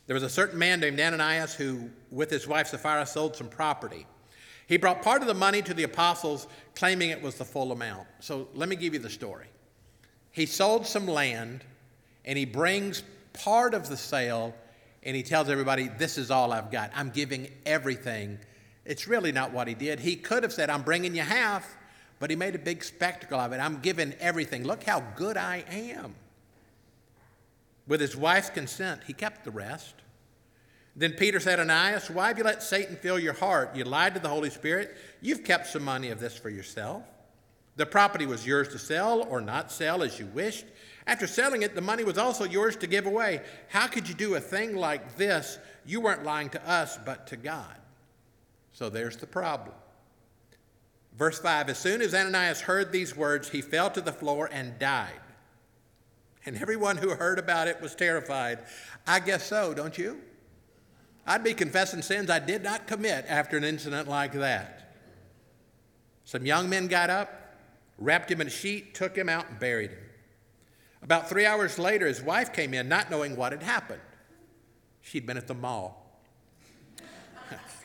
There 0.07 0.15
was 0.15 0.23
a 0.23 0.29
certain 0.29 0.57
man 0.57 0.79
named 0.79 0.99
Ananias 0.99 1.53
who, 1.53 1.89
with 2.09 2.31
his 2.31 2.47
wife 2.47 2.67
Sapphira, 2.67 3.05
sold 3.05 3.35
some 3.35 3.47
property. 3.47 4.07
He 4.65 4.77
brought 4.77 5.03
part 5.03 5.21
of 5.21 5.27
the 5.27 5.33
money 5.33 5.61
to 5.61 5.73
the 5.73 5.83
apostles, 5.83 6.47
claiming 6.73 7.11
it 7.11 7.21
was 7.21 7.35
the 7.35 7.45
full 7.45 7.71
amount. 7.71 8.07
So 8.19 8.47
let 8.55 8.69
me 8.69 8.75
give 8.75 8.93
you 8.93 8.99
the 8.99 9.09
story. 9.09 9.45
He 10.31 10.45
sold 10.45 10.87
some 10.87 11.05
land, 11.05 11.63
and 12.25 12.37
he 12.37 12.45
brings 12.45 13.03
part 13.33 13.73
of 13.73 13.89
the 13.89 13.97
sale, 13.97 14.55
and 15.03 15.15
he 15.15 15.23
tells 15.23 15.49
everybody, 15.49 15.87
This 15.87 16.17
is 16.17 16.31
all 16.31 16.51
I've 16.51 16.71
got. 16.71 16.91
I'm 16.95 17.09
giving 17.09 17.49
everything. 17.65 18.39
It's 18.85 19.07
really 19.07 19.31
not 19.31 19.51
what 19.51 19.67
he 19.67 19.73
did. 19.73 19.99
He 19.99 20.15
could 20.15 20.43
have 20.43 20.53
said, 20.53 20.69
I'm 20.69 20.81
bringing 20.81 21.15
you 21.15 21.21
half, 21.21 21.77
but 22.19 22.29
he 22.29 22.35
made 22.35 22.55
a 22.55 22.59
big 22.59 22.83
spectacle 22.83 23.39
of 23.39 23.51
it. 23.53 23.57
I'm 23.57 23.79
giving 23.79 24.13
everything. 24.19 24.63
Look 24.63 24.83
how 24.83 25.01
good 25.15 25.37
I 25.37 25.63
am. 25.69 26.15
With 27.87 28.01
his 28.01 28.15
wife's 28.15 28.49
consent, 28.49 29.01
he 29.05 29.13
kept 29.13 29.43
the 29.43 29.51
rest. 29.51 29.95
Then 30.95 31.13
Peter 31.13 31.39
said, 31.39 31.59
Ananias, 31.59 32.09
why 32.09 32.27
have 32.27 32.37
you 32.37 32.43
let 32.43 32.61
Satan 32.61 32.97
fill 32.97 33.19
your 33.19 33.33
heart? 33.33 33.75
You 33.75 33.83
lied 33.83 34.15
to 34.15 34.19
the 34.19 34.27
Holy 34.27 34.49
Spirit. 34.49 34.97
You've 35.21 35.43
kept 35.43 35.67
some 35.67 35.83
money 35.83 36.09
of 36.09 36.19
this 36.19 36.37
for 36.37 36.49
yourself. 36.49 37.03
The 37.79 37.85
property 37.85 38.25
was 38.25 38.45
yours 38.45 38.67
to 38.69 38.77
sell 38.77 39.25
or 39.29 39.39
not 39.39 39.71
sell 39.71 40.03
as 40.03 40.19
you 40.19 40.25
wished. 40.25 40.65
After 41.07 41.25
selling 41.25 41.61
it, 41.61 41.75
the 41.75 41.81
money 41.81 42.03
was 42.03 42.17
also 42.17 42.43
yours 42.43 42.75
to 42.75 42.87
give 42.87 43.05
away. 43.05 43.41
How 43.69 43.87
could 43.87 44.09
you 44.09 44.13
do 44.13 44.35
a 44.35 44.41
thing 44.41 44.75
like 44.75 45.15
this? 45.15 45.57
You 45.85 46.01
weren't 46.01 46.25
lying 46.25 46.49
to 46.49 46.69
us, 46.69 46.99
but 47.05 47.27
to 47.27 47.37
God. 47.37 47.73
So 48.73 48.89
there's 48.89 49.15
the 49.15 49.27
problem. 49.27 49.73
Verse 51.17 51.39
5 51.39 51.69
As 51.69 51.79
soon 51.79 52.01
as 52.01 52.13
Ananias 52.13 52.59
heard 52.59 52.91
these 52.91 53.15
words, 53.15 53.47
he 53.47 53.61
fell 53.61 53.89
to 53.91 54.01
the 54.01 54.11
floor 54.11 54.49
and 54.51 54.77
died. 54.77 55.21
And 56.45 56.57
everyone 56.57 56.97
who 56.97 57.11
heard 57.11 57.39
about 57.39 57.69
it 57.69 57.79
was 57.81 57.95
terrified. 57.95 58.59
I 59.07 59.21
guess 59.21 59.47
so, 59.47 59.73
don't 59.73 59.97
you? 59.97 60.19
I'd 61.25 61.45
be 61.45 61.53
confessing 61.53 62.01
sins 62.01 62.29
I 62.29 62.39
did 62.39 62.61
not 62.61 62.87
commit 62.87 63.23
after 63.29 63.55
an 63.55 63.63
incident 63.63 64.09
like 64.09 64.33
that. 64.33 64.95
Some 66.25 66.45
young 66.45 66.69
men 66.69 66.87
got 66.87 67.09
up, 67.09 67.38
wrapped 67.99 68.31
him 68.31 68.41
in 68.41 68.47
a 68.47 68.49
sheet, 68.49 68.95
took 68.95 69.15
him 69.15 69.29
out, 69.29 69.49
and 69.49 69.59
buried 69.59 69.91
him. 69.91 69.99
About 71.01 71.29
three 71.29 71.45
hours 71.45 71.77
later, 71.77 72.07
his 72.07 72.21
wife 72.21 72.51
came 72.51 72.73
in, 72.73 72.89
not 72.89 73.09
knowing 73.11 73.35
what 73.35 73.51
had 73.51 73.63
happened. 73.63 74.01
She'd 75.01 75.25
been 75.25 75.37
at 75.37 75.47
the 75.47 75.53
mall. 75.53 76.21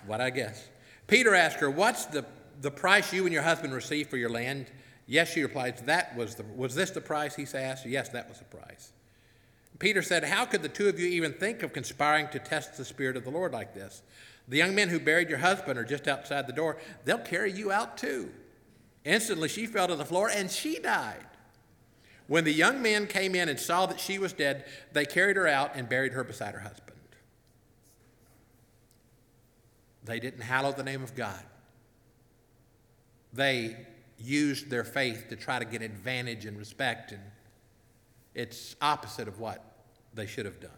what 0.07 0.21
I 0.21 0.31
guess. 0.31 0.69
Peter 1.07 1.35
asked 1.35 1.59
her, 1.61 1.71
What's 1.71 2.07
the, 2.07 2.25
the 2.61 2.71
price 2.71 3.13
you 3.13 3.25
and 3.25 3.33
your 3.33 3.43
husband 3.43 3.73
received 3.73 4.11
for 4.11 4.17
your 4.17 4.31
land? 4.31 4.67
Yes, 5.07 5.33
she 5.33 5.43
replied, 5.43 5.79
That 5.87 6.17
was 6.17 6.35
the 6.35 6.45
was 6.57 6.75
this 6.75 6.91
the 6.91 7.01
price? 7.01 7.37
He 7.37 7.47
asked. 7.57 7.87
Yes, 7.87 8.09
that 8.11 8.29
was 8.29 8.39
the 8.39 8.45
price. 8.45 8.93
Peter 9.79 10.03
said, 10.03 10.25
How 10.25 10.45
could 10.45 10.63
the 10.63 10.69
two 10.69 10.89
of 10.89 10.99
you 10.99 11.07
even 11.09 11.33
think 11.33 11.63
of 11.63 11.73
conspiring 11.73 12.29
to 12.29 12.39
test 12.39 12.77
the 12.77 12.85
Spirit 12.85 13.17
of 13.17 13.25
the 13.25 13.31
Lord 13.31 13.53
like 13.53 13.75
this? 13.75 14.03
The 14.49 14.57
young 14.57 14.75
men 14.75 14.89
who 14.89 15.01
buried 15.01 15.29
your 15.29 15.39
husband 15.39 15.79
are 15.79 15.85
just 15.85 16.07
outside 16.07 16.47
the 16.47 16.53
door. 16.53 16.79
They'll 17.05 17.19
carry 17.19 17.53
you 17.53 17.73
out 17.73 17.97
too. 17.97 18.31
Instantly, 19.05 19.49
she 19.49 19.67
fell 19.67 19.89
to 19.89 19.97
the 19.97 20.05
floor 20.05 20.31
and 20.31 20.51
she 20.51 20.79
died. 20.79 21.27
When 22.27 22.45
the 22.45 22.53
young 22.53 22.81
men 22.81 23.07
came 23.07 23.35
in 23.35 23.49
and 23.49 23.61
saw 23.61 23.85
that 23.87 24.01
she 24.01 24.19
was 24.19 24.33
dead, 24.33 24.65
they 24.93 25.05
carried 25.05 25.37
her 25.37 25.47
out 25.47 25.73
and 25.75 25.89
buried 25.89 26.13
her 26.15 26.25
beside 26.25 26.55
her 26.55 26.61
husband. 26.61 26.97
They 30.05 30.21
didn't 30.21 30.43
hallow 30.43 30.73
the 30.73 30.83
name 30.83 31.03
of 31.03 31.15
God. 31.15 31.43
They 33.33 33.77
used 34.19 34.71
their 34.71 34.85
faith 34.85 35.29
to 35.29 35.37
try 35.37 35.59
to 35.59 35.65
get 35.65 35.83
advantage 35.83 36.47
and 36.47 36.57
respect, 36.57 37.13
and 37.13 37.21
it's 38.35 38.77
opposite 38.81 39.29
of 39.29 39.41
what 39.41 39.63
they 40.15 40.27
should 40.27 40.47
have 40.47 40.61
done. 40.61 40.71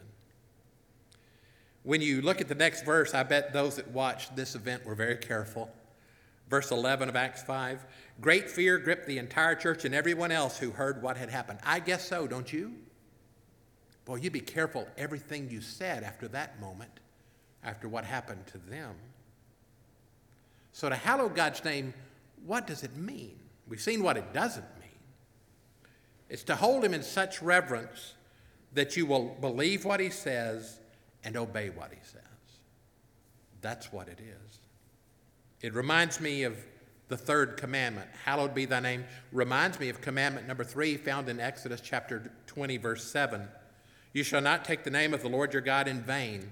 When 1.82 2.00
you 2.00 2.22
look 2.22 2.40
at 2.40 2.48
the 2.48 2.54
next 2.54 2.84
verse, 2.84 3.14
I 3.14 3.22
bet 3.22 3.52
those 3.52 3.76
that 3.76 3.88
watched 3.88 4.34
this 4.34 4.56
event 4.56 4.84
were 4.84 4.96
very 4.96 5.16
careful. 5.16 5.70
Verse 6.48 6.70
11 6.70 7.08
of 7.08 7.16
Acts 7.16 7.42
5 7.42 7.84
Great 8.20 8.50
fear 8.50 8.78
gripped 8.78 9.06
the 9.06 9.18
entire 9.18 9.54
church 9.54 9.84
and 9.84 9.94
everyone 9.94 10.32
else 10.32 10.58
who 10.58 10.70
heard 10.70 11.02
what 11.02 11.16
had 11.16 11.28
happened. 11.28 11.58
I 11.62 11.80
guess 11.80 12.06
so, 12.08 12.26
don't 12.26 12.50
you? 12.50 12.72
Boy, 14.06 14.16
you 14.16 14.30
be 14.30 14.40
careful 14.40 14.88
everything 14.96 15.50
you 15.50 15.60
said 15.60 16.02
after 16.02 16.28
that 16.28 16.60
moment, 16.60 16.92
after 17.62 17.88
what 17.88 18.04
happened 18.04 18.46
to 18.48 18.58
them. 18.58 18.94
So, 20.72 20.88
to 20.88 20.94
hallow 20.94 21.28
God's 21.28 21.64
name, 21.64 21.92
what 22.44 22.66
does 22.66 22.84
it 22.84 22.96
mean? 22.96 23.38
We've 23.68 23.80
seen 23.80 24.02
what 24.02 24.16
it 24.16 24.32
doesn't 24.32 24.66
mean. 24.80 24.90
It's 26.28 26.44
to 26.44 26.56
hold 26.56 26.84
Him 26.84 26.94
in 26.94 27.02
such 27.02 27.42
reverence 27.42 28.14
that 28.72 28.96
you 28.96 29.06
will 29.06 29.36
believe 29.40 29.84
what 29.84 30.00
He 30.00 30.10
says 30.10 30.78
and 31.24 31.36
obey 31.36 31.70
what 31.70 31.90
He 31.90 31.98
says. 32.02 32.22
That's 33.60 33.92
what 33.92 34.08
it 34.08 34.20
is. 34.20 34.58
It 35.62 35.74
reminds 35.74 36.20
me 36.20 36.44
of 36.44 36.56
the 37.08 37.16
third 37.16 37.56
commandment, 37.56 38.08
hallowed 38.24 38.54
be 38.54 38.64
thy 38.64 38.80
name, 38.80 39.04
reminds 39.32 39.78
me 39.78 39.88
of 39.88 40.00
commandment 40.00 40.48
number 40.48 40.64
three 40.64 40.96
found 40.96 41.28
in 41.28 41.38
Exodus 41.38 41.80
chapter 41.80 42.30
20, 42.46 42.76
verse 42.78 43.04
7. 43.04 43.46
You 44.12 44.24
shall 44.24 44.40
not 44.40 44.64
take 44.64 44.82
the 44.82 44.90
name 44.90 45.14
of 45.14 45.22
the 45.22 45.28
Lord 45.28 45.52
your 45.52 45.62
God 45.62 45.86
in 45.86 46.00
vain, 46.00 46.50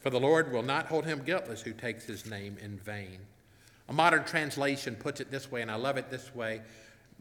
for 0.00 0.10
the 0.10 0.20
Lord 0.20 0.52
will 0.52 0.62
not 0.62 0.86
hold 0.86 1.04
him 1.04 1.22
guiltless 1.24 1.62
who 1.62 1.72
takes 1.72 2.04
his 2.04 2.24
name 2.24 2.56
in 2.62 2.78
vain. 2.78 3.18
A 3.88 3.92
modern 3.92 4.24
translation 4.24 4.96
puts 4.96 5.20
it 5.20 5.30
this 5.30 5.50
way, 5.50 5.60
and 5.60 5.70
I 5.70 5.74
love 5.74 5.98
it 5.98 6.10
this 6.10 6.34
way 6.34 6.62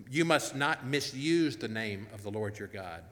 You 0.10 0.24
must 0.24 0.56
not 0.56 0.86
misuse 0.86 1.58
the 1.58 1.68
name 1.68 2.08
of 2.14 2.24
the 2.24 2.32
Lord 2.32 2.58
your 2.58 2.70
God. 2.70 3.04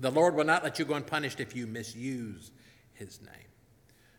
The 0.00 0.10
Lord 0.10 0.34
will 0.34 0.44
not 0.44 0.64
let 0.64 0.78
you 0.78 0.84
go 0.84 0.94
unpunished 0.94 1.38
if 1.38 1.54
you 1.54 1.66
misuse 1.66 2.50
his 2.94 3.20
name. 3.20 3.48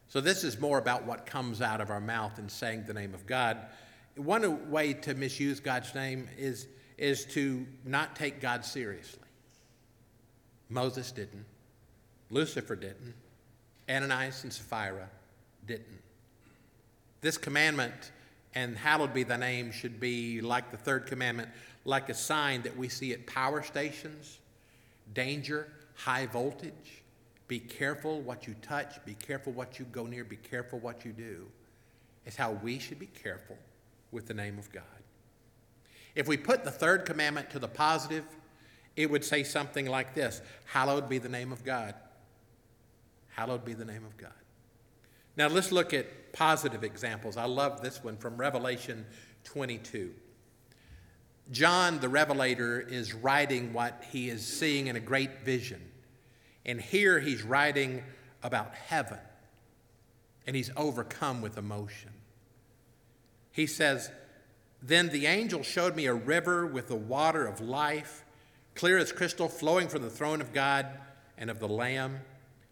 So, 0.07 0.21
this 0.21 0.43
is 0.43 0.59
more 0.59 0.77
about 0.77 1.05
what 1.05 1.25
comes 1.25 1.61
out 1.61 1.81
of 1.81 1.89
our 1.89 2.01
mouth 2.01 2.37
in 2.37 2.47
saying 2.47 2.83
the 2.85 2.93
name 2.93 3.13
of 3.13 3.25
God 3.25 3.57
one 4.15 4.69
way 4.69 4.93
to 4.93 5.13
misuse 5.13 5.59
God's 5.59 5.93
name 5.95 6.27
is, 6.37 6.67
is 6.97 7.25
to 7.25 7.65
not 7.85 8.15
take 8.15 8.41
God 8.41 8.65
seriously. 8.65 9.19
Moses 10.69 11.11
didn't, 11.11 11.45
Lucifer 12.29 12.75
didn't, 12.75 13.13
Ananias 13.89 14.43
and 14.43 14.53
Sapphira 14.53 15.09
didn't. 15.67 16.01
This 17.19 17.37
commandment, 17.37 18.11
and 18.55 18.77
hallowed 18.77 19.13
be 19.13 19.23
thy 19.23 19.37
name, 19.37 19.71
should 19.71 19.99
be 19.99 20.41
like 20.41 20.71
the 20.71 20.77
third 20.77 21.07
commandment, 21.07 21.49
like 21.83 22.09
a 22.09 22.13
sign 22.13 22.61
that 22.61 22.75
we 22.77 22.87
see 22.89 23.11
at 23.11 23.25
power 23.27 23.61
stations, 23.63 24.39
danger, 25.13 25.67
high 25.95 26.25
voltage. 26.25 27.03
Be 27.47 27.59
careful 27.59 28.21
what 28.21 28.47
you 28.47 28.55
touch, 28.61 29.03
be 29.05 29.13
careful 29.15 29.51
what 29.51 29.77
you 29.77 29.85
go 29.91 30.05
near, 30.05 30.23
be 30.23 30.37
careful 30.37 30.79
what 30.79 31.03
you 31.03 31.11
do. 31.11 31.47
It's 32.25 32.37
how 32.37 32.51
we 32.63 32.79
should 32.79 32.99
be 32.99 33.07
careful 33.07 33.57
with 34.11 34.27
the 34.27 34.33
name 34.33 34.57
of 34.57 34.71
God. 34.71 34.83
If 36.15 36.27
we 36.27 36.37
put 36.37 36.63
the 36.63 36.71
third 36.71 37.05
commandment 37.05 37.49
to 37.51 37.59
the 37.59 37.67
positive, 37.67 38.25
it 38.95 39.09
would 39.09 39.23
say 39.23 39.43
something 39.43 39.85
like 39.85 40.13
this 40.13 40.41
Hallowed 40.65 41.09
be 41.09 41.17
the 41.17 41.29
name 41.29 41.51
of 41.51 41.63
God. 41.63 41.95
Hallowed 43.29 43.63
be 43.63 43.73
the 43.73 43.85
name 43.85 44.05
of 44.05 44.17
God. 44.17 44.31
Now 45.37 45.47
let's 45.47 45.71
look 45.71 45.93
at 45.93 46.33
positive 46.33 46.83
examples. 46.83 47.37
I 47.37 47.45
love 47.45 47.81
this 47.81 48.03
one 48.03 48.17
from 48.17 48.37
Revelation 48.37 49.05
22. 49.45 50.13
John 51.51 51.99
the 51.99 52.09
Revelator 52.09 52.79
is 52.79 53.13
writing 53.13 53.73
what 53.73 54.03
he 54.11 54.29
is 54.29 54.45
seeing 54.45 54.87
in 54.87 54.95
a 54.95 54.99
great 54.99 55.41
vision. 55.41 55.81
And 56.65 56.79
here 56.79 57.19
he's 57.19 57.43
writing 57.43 58.03
about 58.43 58.73
heaven. 58.73 59.17
And 60.45 60.55
he's 60.55 60.71
overcome 60.75 61.41
with 61.41 61.57
emotion. 61.57 62.11
He 63.51 63.67
says, 63.67 64.11
Then 64.81 65.09
the 65.09 65.25
angel 65.25 65.63
showed 65.63 65.95
me 65.95 66.05
a 66.05 66.13
river 66.13 66.65
with 66.65 66.87
the 66.87 66.95
water 66.95 67.45
of 67.45 67.59
life, 67.59 68.23
clear 68.75 68.97
as 68.97 69.11
crystal, 69.11 69.47
flowing 69.47 69.87
from 69.87 70.01
the 70.01 70.09
throne 70.09 70.41
of 70.41 70.53
God 70.53 70.87
and 71.37 71.49
of 71.49 71.59
the 71.59 71.67
Lamb. 71.67 72.19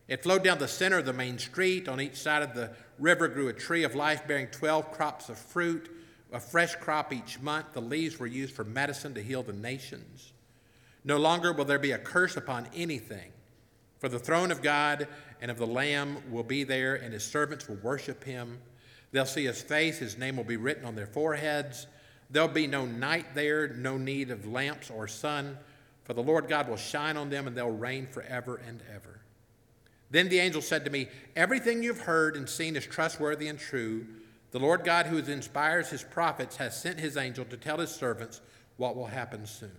It 0.08 0.24
flowed 0.24 0.44
down 0.44 0.58
the 0.58 0.68
center 0.68 0.98
of 0.98 1.06
the 1.06 1.14
main 1.14 1.38
street. 1.38 1.88
On 1.88 2.02
each 2.02 2.16
side 2.16 2.42
of 2.42 2.56
the 2.56 2.72
river 2.98 3.28
grew 3.28 3.48
a 3.48 3.54
tree 3.54 3.84
of 3.84 3.94
life 3.94 4.28
bearing 4.28 4.48
12 4.48 4.92
crops 4.92 5.30
of 5.30 5.38
fruit, 5.38 5.90
a 6.32 6.40
fresh 6.40 6.76
crop 6.76 7.14
each 7.14 7.40
month. 7.40 7.74
The 7.74 7.82
leaves 7.82 8.18
were 8.18 8.28
used 8.28 8.56
for 8.56 8.64
medicine 8.64 9.14
to 9.14 9.22
heal 9.22 9.44
the 9.44 9.54
nations. 9.54 10.34
No 11.04 11.18
longer 11.18 11.54
will 11.54 11.66
there 11.66 11.80
be 11.80 11.92
a 11.92 11.98
curse 11.98 12.38
upon 12.38 12.68
anything, 12.76 13.32
for 14.00 14.10
the 14.10 14.20
throne 14.20 14.52
of 14.52 14.62
God 14.62 15.08
and 15.42 15.52
of 15.52 15.58
the 15.58 15.68
Lamb 15.68 16.18
will 16.32 16.44
be 16.44 16.64
there, 16.64 16.96
and 16.96 17.14
his 17.14 17.24
servants 17.24 17.68
will 17.70 17.78
worship 17.78 18.24
him. 18.24 18.60
They'll 19.12 19.26
see 19.26 19.46
his 19.46 19.62
face, 19.62 19.98
his 19.98 20.18
name 20.18 20.38
will 20.38 20.44
be 20.44 20.58
written 20.58 20.86
on 20.86 20.96
their 20.96 21.08
foreheads. 21.08 21.88
There'll 22.30 22.48
be 22.48 22.68
no 22.68 22.86
night 22.86 23.34
there, 23.34 23.70
no 23.70 23.98
need 23.98 24.30
of 24.30 24.46
lamps 24.46 24.90
or 24.90 25.08
sun, 25.08 25.58
for 26.04 26.14
the 26.14 26.22
Lord 26.22 26.48
God 26.48 26.70
will 26.70 26.78
shine 26.78 27.18
on 27.18 27.30
them 27.30 27.48
and 27.48 27.56
they'll 27.56 27.72
reign 27.72 28.06
forever 28.06 28.62
and 28.68 28.82
ever. 28.94 29.20
Then 30.12 30.30
the 30.30 30.40
angel 30.40 30.62
said 30.62 30.86
to 30.86 30.92
me, 30.92 31.08
Everything 31.36 31.84
you've 31.84 32.02
heard 32.02 32.36
and 32.36 32.48
seen 32.48 32.76
is 32.76 32.86
trustworthy 32.86 33.48
and 33.48 33.60
true. 33.60 34.06
The 34.52 34.60
Lord 34.60 34.84
God, 34.84 35.06
who 35.06 35.18
inspires 35.18 35.90
his 35.90 36.04
prophets, 36.04 36.56
has 36.58 36.80
sent 36.80 37.00
his 37.00 37.18
angel 37.18 37.46
to 37.46 37.58
tell 37.58 37.78
his 37.78 37.92
servants 37.92 38.42
what 38.78 38.96
will 38.96 39.06
happen 39.08 39.46
soon. 39.46 39.72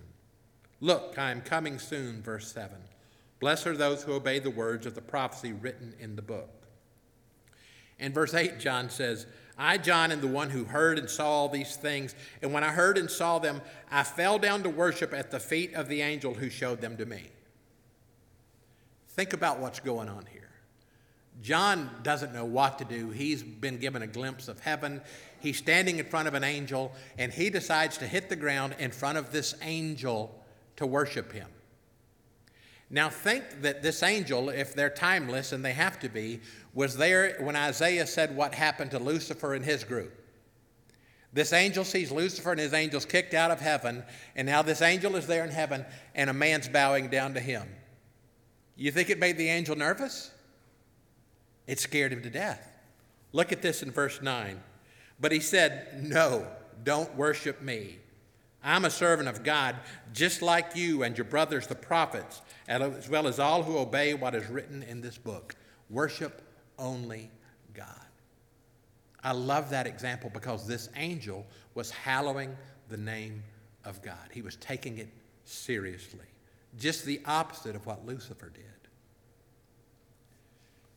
Look, 0.81 1.19
I 1.19 1.31
am 1.31 1.40
coming 1.40 1.79
soon, 1.79 2.23
verse 2.23 2.53
7. 2.53 2.77
Blessed 3.40 3.66
are 3.66 3.77
those 3.77 4.03
who 4.03 4.12
obey 4.12 4.38
the 4.38 4.51
words 4.51 4.87
of 4.87 4.95
the 4.95 5.01
prophecy 5.01 5.53
written 5.53 5.95
in 5.99 6.14
the 6.14 6.23
book. 6.23 6.60
In 8.01 8.13
verse 8.13 8.35
8, 8.35 8.59
John 8.59 8.91
says, 8.91 9.27
I, 9.59 9.77
John, 9.77 10.11
am 10.11 10.23
the 10.23 10.27
one 10.27 10.49
who 10.49 10.65
heard 10.65 10.99
and 10.99 11.09
saw 11.09 11.29
all 11.31 11.49
these 11.51 11.77
things. 11.77 12.15
And 12.41 12.53
when 12.53 12.65
I 12.65 12.71
heard 12.71 12.97
and 12.97 13.11
saw 13.11 13.39
them, 13.39 13.61
I 13.91 14.03
fell 14.03 14.39
down 14.39 14.63
to 14.63 14.71
worship 14.71 15.13
at 15.13 15.31
the 15.31 15.39
feet 15.39 15.75
of 15.75 15.87
the 15.87 16.01
angel 16.01 16.33
who 16.33 16.49
showed 16.49 16.81
them 16.81 16.97
to 16.97 17.05
me. 17.05 17.25
Think 19.09 19.35
about 19.35 19.61
what's 19.61 19.81
going 19.81 20.09
on 20.09 20.25
here. 20.33 20.49
John 21.43 21.91
doesn't 22.03 22.33
know 22.33 22.47
what 22.47 22.79
to 22.79 22.85
do. 22.87 23.11
He's 23.11 23.43
been 23.43 23.79
given 23.79 24.01
a 24.03 24.07
glimpse 24.07 24.49
of 24.49 24.61
heaven. 24.61 25.03
He's 25.41 25.59
standing 25.59 25.99
in 25.99 26.07
front 26.07 26.29
of 26.29 26.35
an 26.35 26.45
angel, 26.45 26.93
and 27.19 27.33
he 27.33 27.51
decides 27.51 27.99
to 27.99 28.07
hit 28.07 28.31
the 28.31 28.37
ground 28.37 28.77
in 28.79 28.91
front 28.91 29.19
of 29.19 29.31
this 29.31 29.55
angel 29.63 30.43
to 30.77 30.87
worship 30.87 31.33
him. 31.33 31.49
Now, 32.90 33.09
think 33.09 33.62
that 33.62 33.83
this 33.83 34.03
angel, 34.03 34.48
if 34.48 34.74
they're 34.74 34.90
timeless, 34.90 35.53
and 35.53 35.64
they 35.64 35.72
have 35.72 36.00
to 36.00 36.09
be, 36.09 36.40
was 36.74 36.96
there 36.96 37.37
when 37.40 37.55
Isaiah 37.55 38.07
said 38.07 38.35
what 38.35 38.53
happened 38.53 38.90
to 38.90 38.98
Lucifer 38.98 39.55
and 39.55 39.64
his 39.64 39.85
group. 39.85 40.12
This 41.33 41.53
angel 41.53 41.85
sees 41.85 42.11
Lucifer 42.11 42.50
and 42.50 42.61
his 42.61 42.74
angels 42.74 43.05
kicked 43.05 43.35
out 43.35 43.53
of 43.53 43.61
heaven, 43.61 44.03
and 44.35 44.46
now 44.46 44.62
this 44.62 44.83
angel 44.83 45.14
is 45.14 45.29
there 45.29 45.44
in 45.44 45.50
heaven, 45.50 45.87
and 46.16 46.29
a 46.29 46.33
man's 46.33 46.68
bowing 46.68 47.09
down 47.09 47.35
to 47.35 47.40
him. 47.40 47.68
You 48.74 48.90
think 48.90 49.09
it 49.09 49.20
made 49.20 49.37
the 49.37 49.48
angel 49.48 49.76
nervous? 49.76 50.33
It 51.68 51.79
scared 51.79 52.12
him 52.12 52.22
to 52.22 52.31
death. 52.31 52.72
Look 53.33 53.53
at 53.53 53.62
this 53.62 53.85
in 53.85 53.92
verse 53.92 54.20
9. 54.20 54.61
But 55.20 55.31
he 55.31 55.38
said, 55.38 56.03
No, 56.03 56.48
don't 56.83 57.14
worship 57.14 57.62
me. 57.62 57.98
I'm 58.62 58.85
a 58.85 58.90
servant 58.90 59.29
of 59.29 59.42
God, 59.42 59.77
just 60.12 60.42
like 60.42 60.77
you 60.77 61.03
and 61.03 61.16
your 61.16 61.25
brothers, 61.25 61.66
the 61.66 61.75
prophets, 61.75 62.42
as 62.68 63.09
well 63.09 63.27
as 63.27 63.38
all 63.38 63.62
who 63.62 63.79
obey 63.79 64.14
what 64.14 64.35
is 64.35 64.49
written 64.49 64.83
in 64.83 65.01
this 65.01 65.16
book. 65.16 65.57
Worship 65.88 66.42
only 66.79 67.31
God. 67.73 67.87
I 69.23 69.33
love 69.33 69.70
that 69.70 69.87
example 69.87 70.31
because 70.33 70.66
this 70.66 70.88
angel 70.96 71.46
was 71.75 71.90
hallowing 71.90 72.57
the 72.88 72.96
name 72.96 73.42
of 73.85 74.03
God. 74.03 74.29
He 74.33 74.42
was 74.42 74.57
taking 74.57 74.99
it 74.99 75.09
seriously, 75.44 76.27
just 76.79 77.05
the 77.05 77.20
opposite 77.25 77.77
of 77.77 77.87
what 77.87 78.07
Lucifer 78.07 78.51
did. 78.51 78.64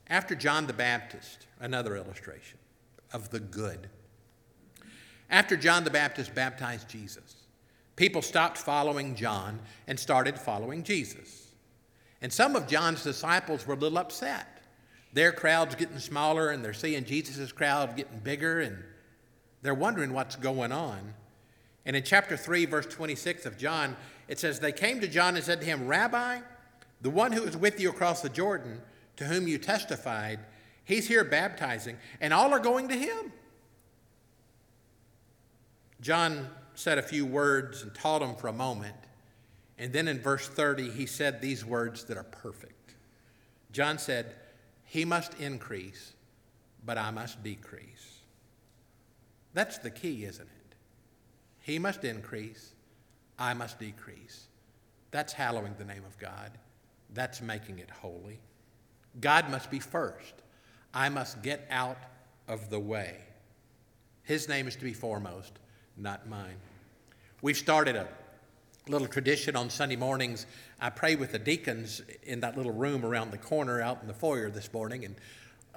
After 0.08 0.36
John 0.36 0.68
the 0.68 0.74
Baptist, 0.74 1.48
another 1.60 1.96
illustration 1.96 2.60
of 3.14 3.30
the 3.30 3.40
good. 3.40 3.90
After 5.30 5.56
John 5.56 5.84
the 5.84 5.90
Baptist 5.90 6.36
baptized 6.36 6.90
Jesus, 6.90 7.43
people 7.96 8.22
stopped 8.22 8.58
following 8.58 9.16
John 9.16 9.60
and 9.88 10.00
started 10.00 10.40
following 10.40 10.84
Jesus. 10.84 11.52
And 12.22 12.32
some 12.32 12.56
of 12.56 12.68
John's 12.68 13.04
disciples 13.04 13.68
were 13.68 13.74
a 13.74 13.78
little 13.78 13.98
upset 13.98 14.62
Their 15.12 15.32
crowd's 15.32 15.76
getting 15.76 16.00
smaller, 16.00 16.50
and 16.50 16.66
they're 16.66 16.74
seeing 16.74 17.06
Jesus' 17.06 17.52
crowd 17.52 17.96
getting 17.96 18.18
bigger, 18.20 18.62
and 18.62 18.84
they're 19.62 19.76
wondering 19.76 20.12
what's 20.14 20.36
going 20.36 20.72
on. 20.72 21.14
And 21.86 21.96
in 21.96 22.04
chapter 22.04 22.36
3, 22.36 22.66
verse 22.66 22.88
26 22.88 23.46
of 23.46 23.58
John, 23.58 23.96
it 24.28 24.40
says, 24.40 24.60
They 24.60 24.72
came 24.72 25.02
to 25.02 25.08
John 25.08 25.36
and 25.36 25.44
said 25.44 25.60
to 25.60 25.66
him, 25.68 25.88
Rabbi, 25.88 26.40
the 27.02 27.10
one 27.10 27.32
who 27.32 27.44
was 27.44 27.56
with 27.56 27.80
you 27.80 27.90
across 27.90 28.22
the 28.22 28.30
Jordan, 28.30 28.82
to 29.18 29.26
whom 29.26 29.48
you 29.48 29.58
testified, 29.58 30.40
he's 30.86 31.08
here 31.08 31.24
baptizing, 31.24 31.98
and 32.20 32.34
all 32.34 32.54
are 32.54 32.60
going 32.60 32.88
to 32.88 32.96
him. 32.96 33.32
John 36.02 36.50
said 36.76 36.98
a 36.98 37.04
few 37.04 37.26
words 37.26 37.84
and 37.84 37.94
taught 37.94 38.20
them 38.20 38.36
for 38.36 38.48
a 38.48 38.54
moment. 38.54 38.96
And 39.78 39.92
then 39.92 40.08
in 40.08 40.20
verse 40.20 40.48
30, 40.48 40.92
he 40.92 41.06
said 41.06 41.42
these 41.42 41.66
words 41.66 42.06
that 42.06 42.18
are 42.18 42.24
perfect. 42.24 42.96
John 43.72 43.98
said, 43.98 44.36
He 44.86 45.06
must 45.06 45.34
increase, 45.36 46.14
but 46.86 46.98
I 46.98 47.12
must 47.12 47.44
decrease. 47.44 48.20
That's 49.54 49.78
the 49.78 49.90
key, 49.90 50.26
isn't 50.26 50.48
it? 50.48 50.76
He 51.60 51.80
must 51.80 52.04
increase, 52.04 52.74
I 53.38 53.54
must 53.54 53.80
decrease. 53.80 54.48
That's 55.12 55.34
hallowing 55.34 55.76
the 55.78 55.86
name 55.86 56.04
of 56.06 56.18
God. 56.18 56.52
That's 57.14 57.42
making 57.42 57.80
it 57.80 57.90
holy. 57.90 58.40
God 59.22 59.50
must 59.50 59.70
be 59.70 59.80
first. 59.80 60.34
I 60.94 61.10
must 61.10 61.42
get 61.42 61.68
out 61.70 61.98
of 62.48 62.70
the 62.70 62.80
way. 62.80 63.18
His 64.24 64.48
name 64.48 64.68
is 64.68 64.76
to 64.76 64.84
be 64.84 64.94
foremost, 64.94 65.54
not 65.98 66.28
mine. 66.28 66.58
We've 67.42 67.58
started 67.58 67.96
a 67.96 68.08
little 68.88 69.08
tradition 69.08 69.56
on 69.56 69.70
Sunday 69.70 69.96
mornings. 69.96 70.46
I 70.80 70.90
pray 70.90 71.16
with 71.16 71.32
the 71.32 71.40
deacons 71.40 72.02
in 72.24 72.40
that 72.42 72.58
little 72.58 72.72
room 72.72 73.06
around 73.06 73.32
the 73.32 73.38
corner 73.38 73.82
out 73.82 74.00
in 74.02 74.08
the 74.08 74.14
foyer 74.14 74.50
this 74.50 74.72
morning. 74.74 75.06
And 75.06 75.16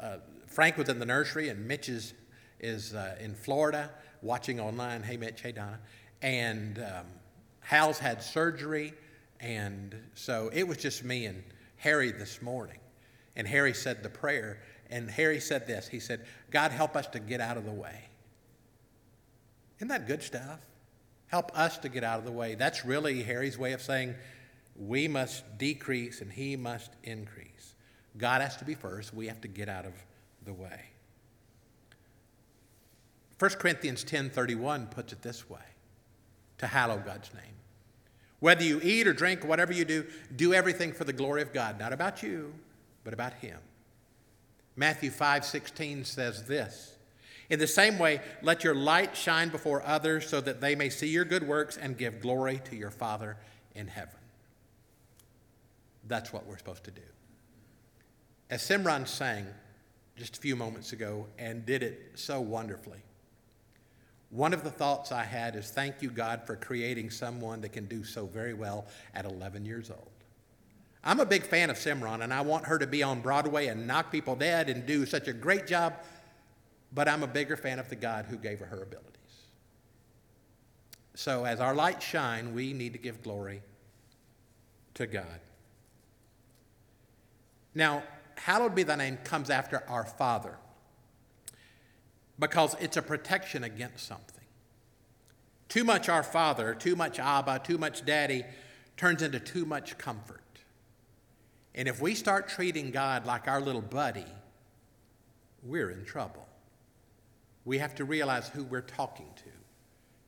uh, 0.01 0.17
Frank 0.47 0.77
was 0.77 0.89
in 0.89 0.99
the 0.99 1.07
nursery, 1.07 1.49
and 1.49 1.67
Mitch 1.67 1.89
is, 1.89 2.15
is 2.61 2.95
uh, 2.95 3.17
in 3.21 3.35
Florida 3.35 3.91
watching 4.23 4.61
online. 4.61 5.03
Hey, 5.03 5.17
Mitch. 5.17 5.43
Hey, 5.43 5.53
Donna. 5.53 5.79
And 6.23 6.79
um, 6.79 7.07
Hal's 7.61 7.99
had 7.99 8.23
surgery. 8.23 8.95
And 9.41 9.95
so 10.15 10.51
it 10.53 10.67
was 10.67 10.79
just 10.79 11.05
me 11.05 11.27
and 11.27 11.43
Harry 11.77 12.11
this 12.11 12.41
morning. 12.41 12.79
And 13.37 13.47
Harry 13.47 13.75
said 13.75 14.03
the 14.03 14.09
prayer. 14.09 14.61
And 14.89 15.11
Harry 15.11 15.41
said 15.41 15.67
this 15.67 15.89
He 15.89 16.01
said, 16.01 16.25
God, 16.51 16.73
help 16.73 16.97
us 16.97 17.07
to 17.09 17.19
get 17.19 17.41
out 17.41 17.57
of 17.57 17.65
the 17.65 17.73
way. 17.73 18.05
Isn't 19.79 19.89
that 19.89 20.07
good 20.07 20.23
stuff? 20.23 20.61
Help 21.29 21.57
us 21.59 21.79
to 21.79 21.89
get 21.89 22.05
out 22.05 22.19
of 22.19 22.25
the 22.25 22.33
way. 22.33 22.55
That's 22.55 22.85
really 22.85 23.23
Harry's 23.23 23.59
way 23.59 23.73
of 23.73 23.83
saying 23.83 24.15
we 24.79 25.09
must 25.09 25.59
decrease 25.59 26.21
and 26.21 26.33
he 26.33 26.57
must 26.57 26.91
increase. 27.03 27.75
God 28.17 28.41
has 28.41 28.57
to 28.59 28.65
be 28.65 28.75
first. 28.75 29.13
We 29.13 29.27
have 29.27 29.41
to 29.43 29.49
get 29.49 29.69
out 29.69 29.85
of 29.85 29.93
the 30.45 30.53
way. 30.53 30.81
1 33.39 33.51
Corinthians 33.59 34.05
10:31 34.05 34.91
puts 34.91 35.13
it 35.13 35.21
this 35.21 35.51
way: 35.51 35.61
to 36.59 36.67
hallow 36.67 36.97
God's 36.99 37.33
name. 37.35 37.43
Whether 38.41 38.65
you 38.65 38.81
eat 38.83 39.07
or 39.07 39.13
drink, 39.13 39.45
whatever 39.45 39.73
you 39.73 39.85
do, 39.85 40.07
do 40.35 40.55
everything 40.55 40.93
for 40.93 41.05
the 41.05 41.13
glory 41.13 41.43
of 41.43 41.53
God, 41.53 41.79
not 41.79 41.93
about 41.93 42.23
you, 42.23 42.55
but 43.05 43.13
about 43.13 43.35
him. 43.35 43.59
Matthew 44.75 45.11
5:16 45.11 46.07
says 46.07 46.47
this: 46.47 46.96
In 47.49 47.59
the 47.59 47.67
same 47.67 47.99
way, 47.99 48.21
let 48.43 48.65
your 48.65 48.75
light 48.75 49.17
shine 49.17 49.51
before 49.51 49.83
others 49.85 50.29
so 50.29 50.41
that 50.41 50.61
they 50.61 50.75
may 50.75 50.89
see 50.89 51.09
your 51.09 51.25
good 51.25 51.47
works 51.47 51.77
and 51.77 51.97
give 51.97 52.21
glory 52.21 52.61
to 52.65 52.77
your 52.77 52.91
Father 52.91 53.37
in 53.75 53.87
heaven. 53.87 54.19
That's 56.09 56.33
what 56.33 56.47
we're 56.47 56.59
supposed 56.59 56.85
to 56.85 56.91
do. 56.91 57.03
As 58.51 58.63
Simran 58.63 59.07
sang 59.07 59.47
just 60.17 60.37
a 60.37 60.41
few 60.41 60.57
moments 60.57 60.93
ago 60.93 61.27
and 61.39 61.67
did 61.67 61.83
it 61.83 62.13
so 62.15 62.41
wonderfully, 62.41 63.03
one 64.31 64.53
of 64.53 64.65
the 64.65 64.71
thoughts 64.71 65.13
I 65.13 65.25
had 65.25 65.55
is 65.55 65.71
thank 65.71 66.03
you, 66.03 66.11
God, 66.11 66.43
for 66.47 66.57
creating 66.57 67.11
someone 67.11 67.61
that 67.61 67.73
can 67.73 67.87
do 67.87 68.03
so 68.03 68.27
very 68.27 68.55
well 68.55 68.87
at 69.15 69.25
11 69.25 69.65
years 69.65 69.91
old. 69.91 70.11
I'm 71.05 71.21
a 71.21 71.27
big 71.27 71.45
fan 71.45 71.71
of 71.71 71.77
Simran, 71.77 72.25
and 72.25 72.35
I 72.35 72.41
want 72.41 72.67
her 72.67 72.79
to 72.79 72.87
be 72.87 73.05
on 73.05 73.21
Broadway 73.21 73.69
and 73.69 73.87
knock 73.87 74.11
people 74.11 74.35
dead 74.35 74.69
and 74.69 74.85
do 74.85 75.07
such 75.07 75.29
a 75.29 75.33
great 75.33 75.69
job, 75.69 75.95
but 76.97 77.09
I'm 77.09 77.23
a 77.23 77.27
bigger 77.27 77.59
fan 77.59 77.79
of 77.79 77.91
the 77.91 77.95
God 77.95 78.25
who 78.25 78.39
gave 78.39 78.59
her 78.59 78.67
her 78.67 78.83
abilities. 78.83 79.13
So, 81.15 81.45
as 81.45 81.61
our 81.61 81.75
lights 81.75 82.05
shine, 82.05 82.55
we 82.55 82.73
need 82.73 82.95
to 82.95 82.99
give 82.99 83.23
glory 83.23 83.63
to 84.95 85.07
God. 85.07 85.41
Now, 87.75 88.03
hallowed 88.37 88.75
be 88.75 88.83
thy 88.83 88.97
name 88.97 89.19
comes 89.19 89.51
after 89.51 89.85
our 89.89 90.07
Father 90.07 90.57
because 92.39 92.75
it's 92.81 92.97
a 92.97 93.03
protection 93.03 93.63
against 93.63 94.07
something. 94.07 94.45
Too 95.69 95.85
much 95.85 96.09
our 96.09 96.23
Father, 96.23 96.75
too 96.75 96.97
much 96.97 97.19
Abba, 97.19 97.61
too 97.63 97.77
much 97.77 98.07
Daddy 98.07 98.43
turns 98.97 99.21
into 99.21 99.39
too 99.39 99.67
much 99.67 99.99
comfort. 99.99 100.41
And 101.75 101.89
if 101.89 102.01
we 102.01 102.15
start 102.15 102.49
treating 102.49 102.91
God 102.91 103.27
like 103.27 103.49
our 103.49 103.61
little 103.61 103.83
buddy, 103.83 104.25
we're 105.63 105.91
in 105.91 106.07
trouble. 106.07 106.46
We 107.67 107.79
have 107.79 107.95
to 107.97 108.05
realize 108.05 108.49
who 108.49 108.65
we're 108.65 108.81
talking 108.81 109.27
to, 109.37 109.51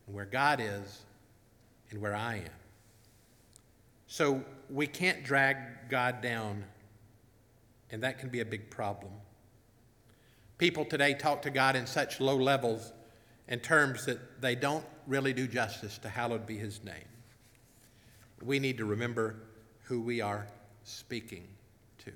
and 0.06 0.14
where 0.14 0.26
God 0.26 0.60
is, 0.60 1.02
and 1.90 2.00
where 2.02 2.14
I 2.14 2.36
am. 2.36 2.50
So 4.08 4.42
we 4.68 4.86
can't 4.86 5.24
drag 5.24 5.88
God 5.88 6.20
down, 6.20 6.64
and 7.90 8.02
that 8.02 8.18
can 8.18 8.28
be 8.28 8.40
a 8.40 8.44
big 8.44 8.68
problem. 8.70 9.12
People 10.58 10.84
today 10.84 11.14
talk 11.14 11.40
to 11.42 11.50
God 11.50 11.76
in 11.76 11.86
such 11.86 12.20
low 12.20 12.36
levels 12.36 12.92
in 13.46 13.60
terms 13.60 14.04
that 14.06 14.40
they 14.42 14.56
don't 14.56 14.84
really 15.06 15.32
do 15.32 15.46
justice 15.46 15.96
to 15.98 16.08
hallowed 16.08 16.44
be 16.44 16.58
his 16.58 16.82
name. 16.82 17.08
We 18.42 18.58
need 18.58 18.78
to 18.78 18.84
remember 18.84 19.36
who 19.84 20.00
we 20.00 20.20
are 20.20 20.46
speaking 20.82 21.46
to. 21.98 22.12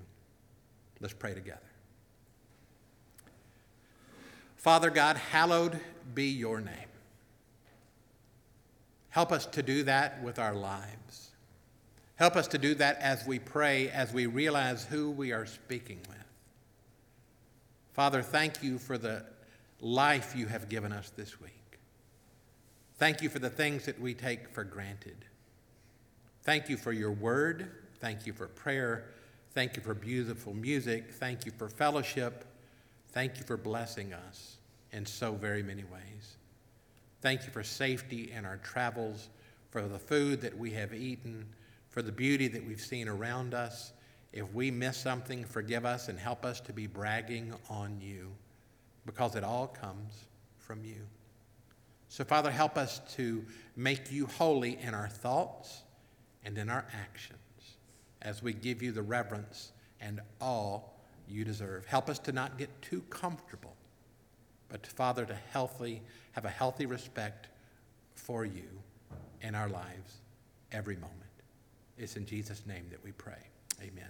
Let's 1.00 1.14
pray 1.14 1.34
together. 1.34 1.71
Father 4.62 4.90
God, 4.90 5.16
hallowed 5.16 5.80
be 6.14 6.26
your 6.26 6.60
name. 6.60 6.72
Help 9.08 9.32
us 9.32 9.44
to 9.46 9.60
do 9.60 9.82
that 9.82 10.22
with 10.22 10.38
our 10.38 10.54
lives. 10.54 11.30
Help 12.14 12.36
us 12.36 12.46
to 12.46 12.58
do 12.58 12.72
that 12.76 12.96
as 13.00 13.26
we 13.26 13.40
pray, 13.40 13.88
as 13.88 14.12
we 14.12 14.26
realize 14.26 14.84
who 14.84 15.10
we 15.10 15.32
are 15.32 15.46
speaking 15.46 15.98
with. 16.08 16.24
Father, 17.92 18.22
thank 18.22 18.62
you 18.62 18.78
for 18.78 18.96
the 18.96 19.24
life 19.80 20.32
you 20.36 20.46
have 20.46 20.68
given 20.68 20.92
us 20.92 21.10
this 21.16 21.40
week. 21.40 21.80
Thank 22.98 23.20
you 23.20 23.28
for 23.28 23.40
the 23.40 23.50
things 23.50 23.84
that 23.86 24.00
we 24.00 24.14
take 24.14 24.48
for 24.48 24.62
granted. 24.62 25.24
Thank 26.44 26.68
you 26.68 26.76
for 26.76 26.92
your 26.92 27.10
word. 27.10 27.68
Thank 27.98 28.28
you 28.28 28.32
for 28.32 28.46
prayer. 28.46 29.06
Thank 29.54 29.76
you 29.76 29.82
for 29.82 29.92
beautiful 29.92 30.54
music. 30.54 31.10
Thank 31.14 31.46
you 31.46 31.50
for 31.50 31.68
fellowship. 31.68 32.44
Thank 33.12 33.38
you 33.38 33.44
for 33.44 33.58
blessing 33.58 34.14
us 34.14 34.56
in 34.90 35.04
so 35.04 35.32
very 35.32 35.62
many 35.62 35.84
ways. 35.84 36.36
Thank 37.20 37.44
you 37.44 37.50
for 37.50 37.62
safety 37.62 38.32
in 38.32 38.44
our 38.44 38.56
travels, 38.58 39.28
for 39.70 39.82
the 39.82 39.98
food 39.98 40.40
that 40.40 40.56
we 40.56 40.70
have 40.70 40.94
eaten, 40.94 41.46
for 41.90 42.00
the 42.00 42.10
beauty 42.10 42.48
that 42.48 42.66
we've 42.66 42.80
seen 42.80 43.08
around 43.08 43.52
us. 43.52 43.92
If 44.32 44.52
we 44.54 44.70
miss 44.70 44.96
something, 44.96 45.44
forgive 45.44 45.84
us 45.84 46.08
and 46.08 46.18
help 46.18 46.44
us 46.44 46.60
to 46.62 46.72
be 46.72 46.86
bragging 46.86 47.52
on 47.68 48.00
you 48.00 48.32
because 49.04 49.36
it 49.36 49.44
all 49.44 49.66
comes 49.66 50.24
from 50.58 50.82
you. 50.82 51.06
So, 52.08 52.24
Father, 52.24 52.50
help 52.50 52.78
us 52.78 53.00
to 53.16 53.44
make 53.76 54.10
you 54.10 54.26
holy 54.26 54.78
in 54.82 54.94
our 54.94 55.08
thoughts 55.08 55.82
and 56.44 56.56
in 56.56 56.70
our 56.70 56.86
actions 56.94 57.38
as 58.22 58.42
we 58.42 58.52
give 58.52 58.82
you 58.82 58.92
the 58.92 59.02
reverence 59.02 59.72
and 60.00 60.20
awe 60.40 60.80
you 61.32 61.44
deserve. 61.44 61.86
Help 61.86 62.08
us 62.08 62.18
to 62.20 62.32
not 62.32 62.58
get 62.58 62.70
too 62.82 63.02
comfortable, 63.10 63.74
but 64.68 64.86
Father, 64.86 65.24
to 65.24 65.36
healthy, 65.52 66.02
have 66.32 66.44
a 66.44 66.50
healthy 66.50 66.86
respect 66.86 67.48
for 68.14 68.44
you 68.44 68.68
in 69.40 69.54
our 69.54 69.68
lives 69.68 70.20
every 70.70 70.96
moment. 70.96 71.18
It's 71.98 72.16
in 72.16 72.26
Jesus' 72.26 72.62
name 72.66 72.86
that 72.90 73.02
we 73.04 73.12
pray. 73.12 73.38
Amen. 73.80 74.08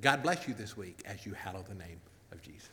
God 0.00 0.22
bless 0.22 0.46
you 0.46 0.54
this 0.54 0.76
week 0.76 1.02
as 1.06 1.24
you 1.24 1.32
hallow 1.32 1.64
the 1.66 1.74
name 1.74 2.00
of 2.32 2.42
Jesus. 2.42 2.68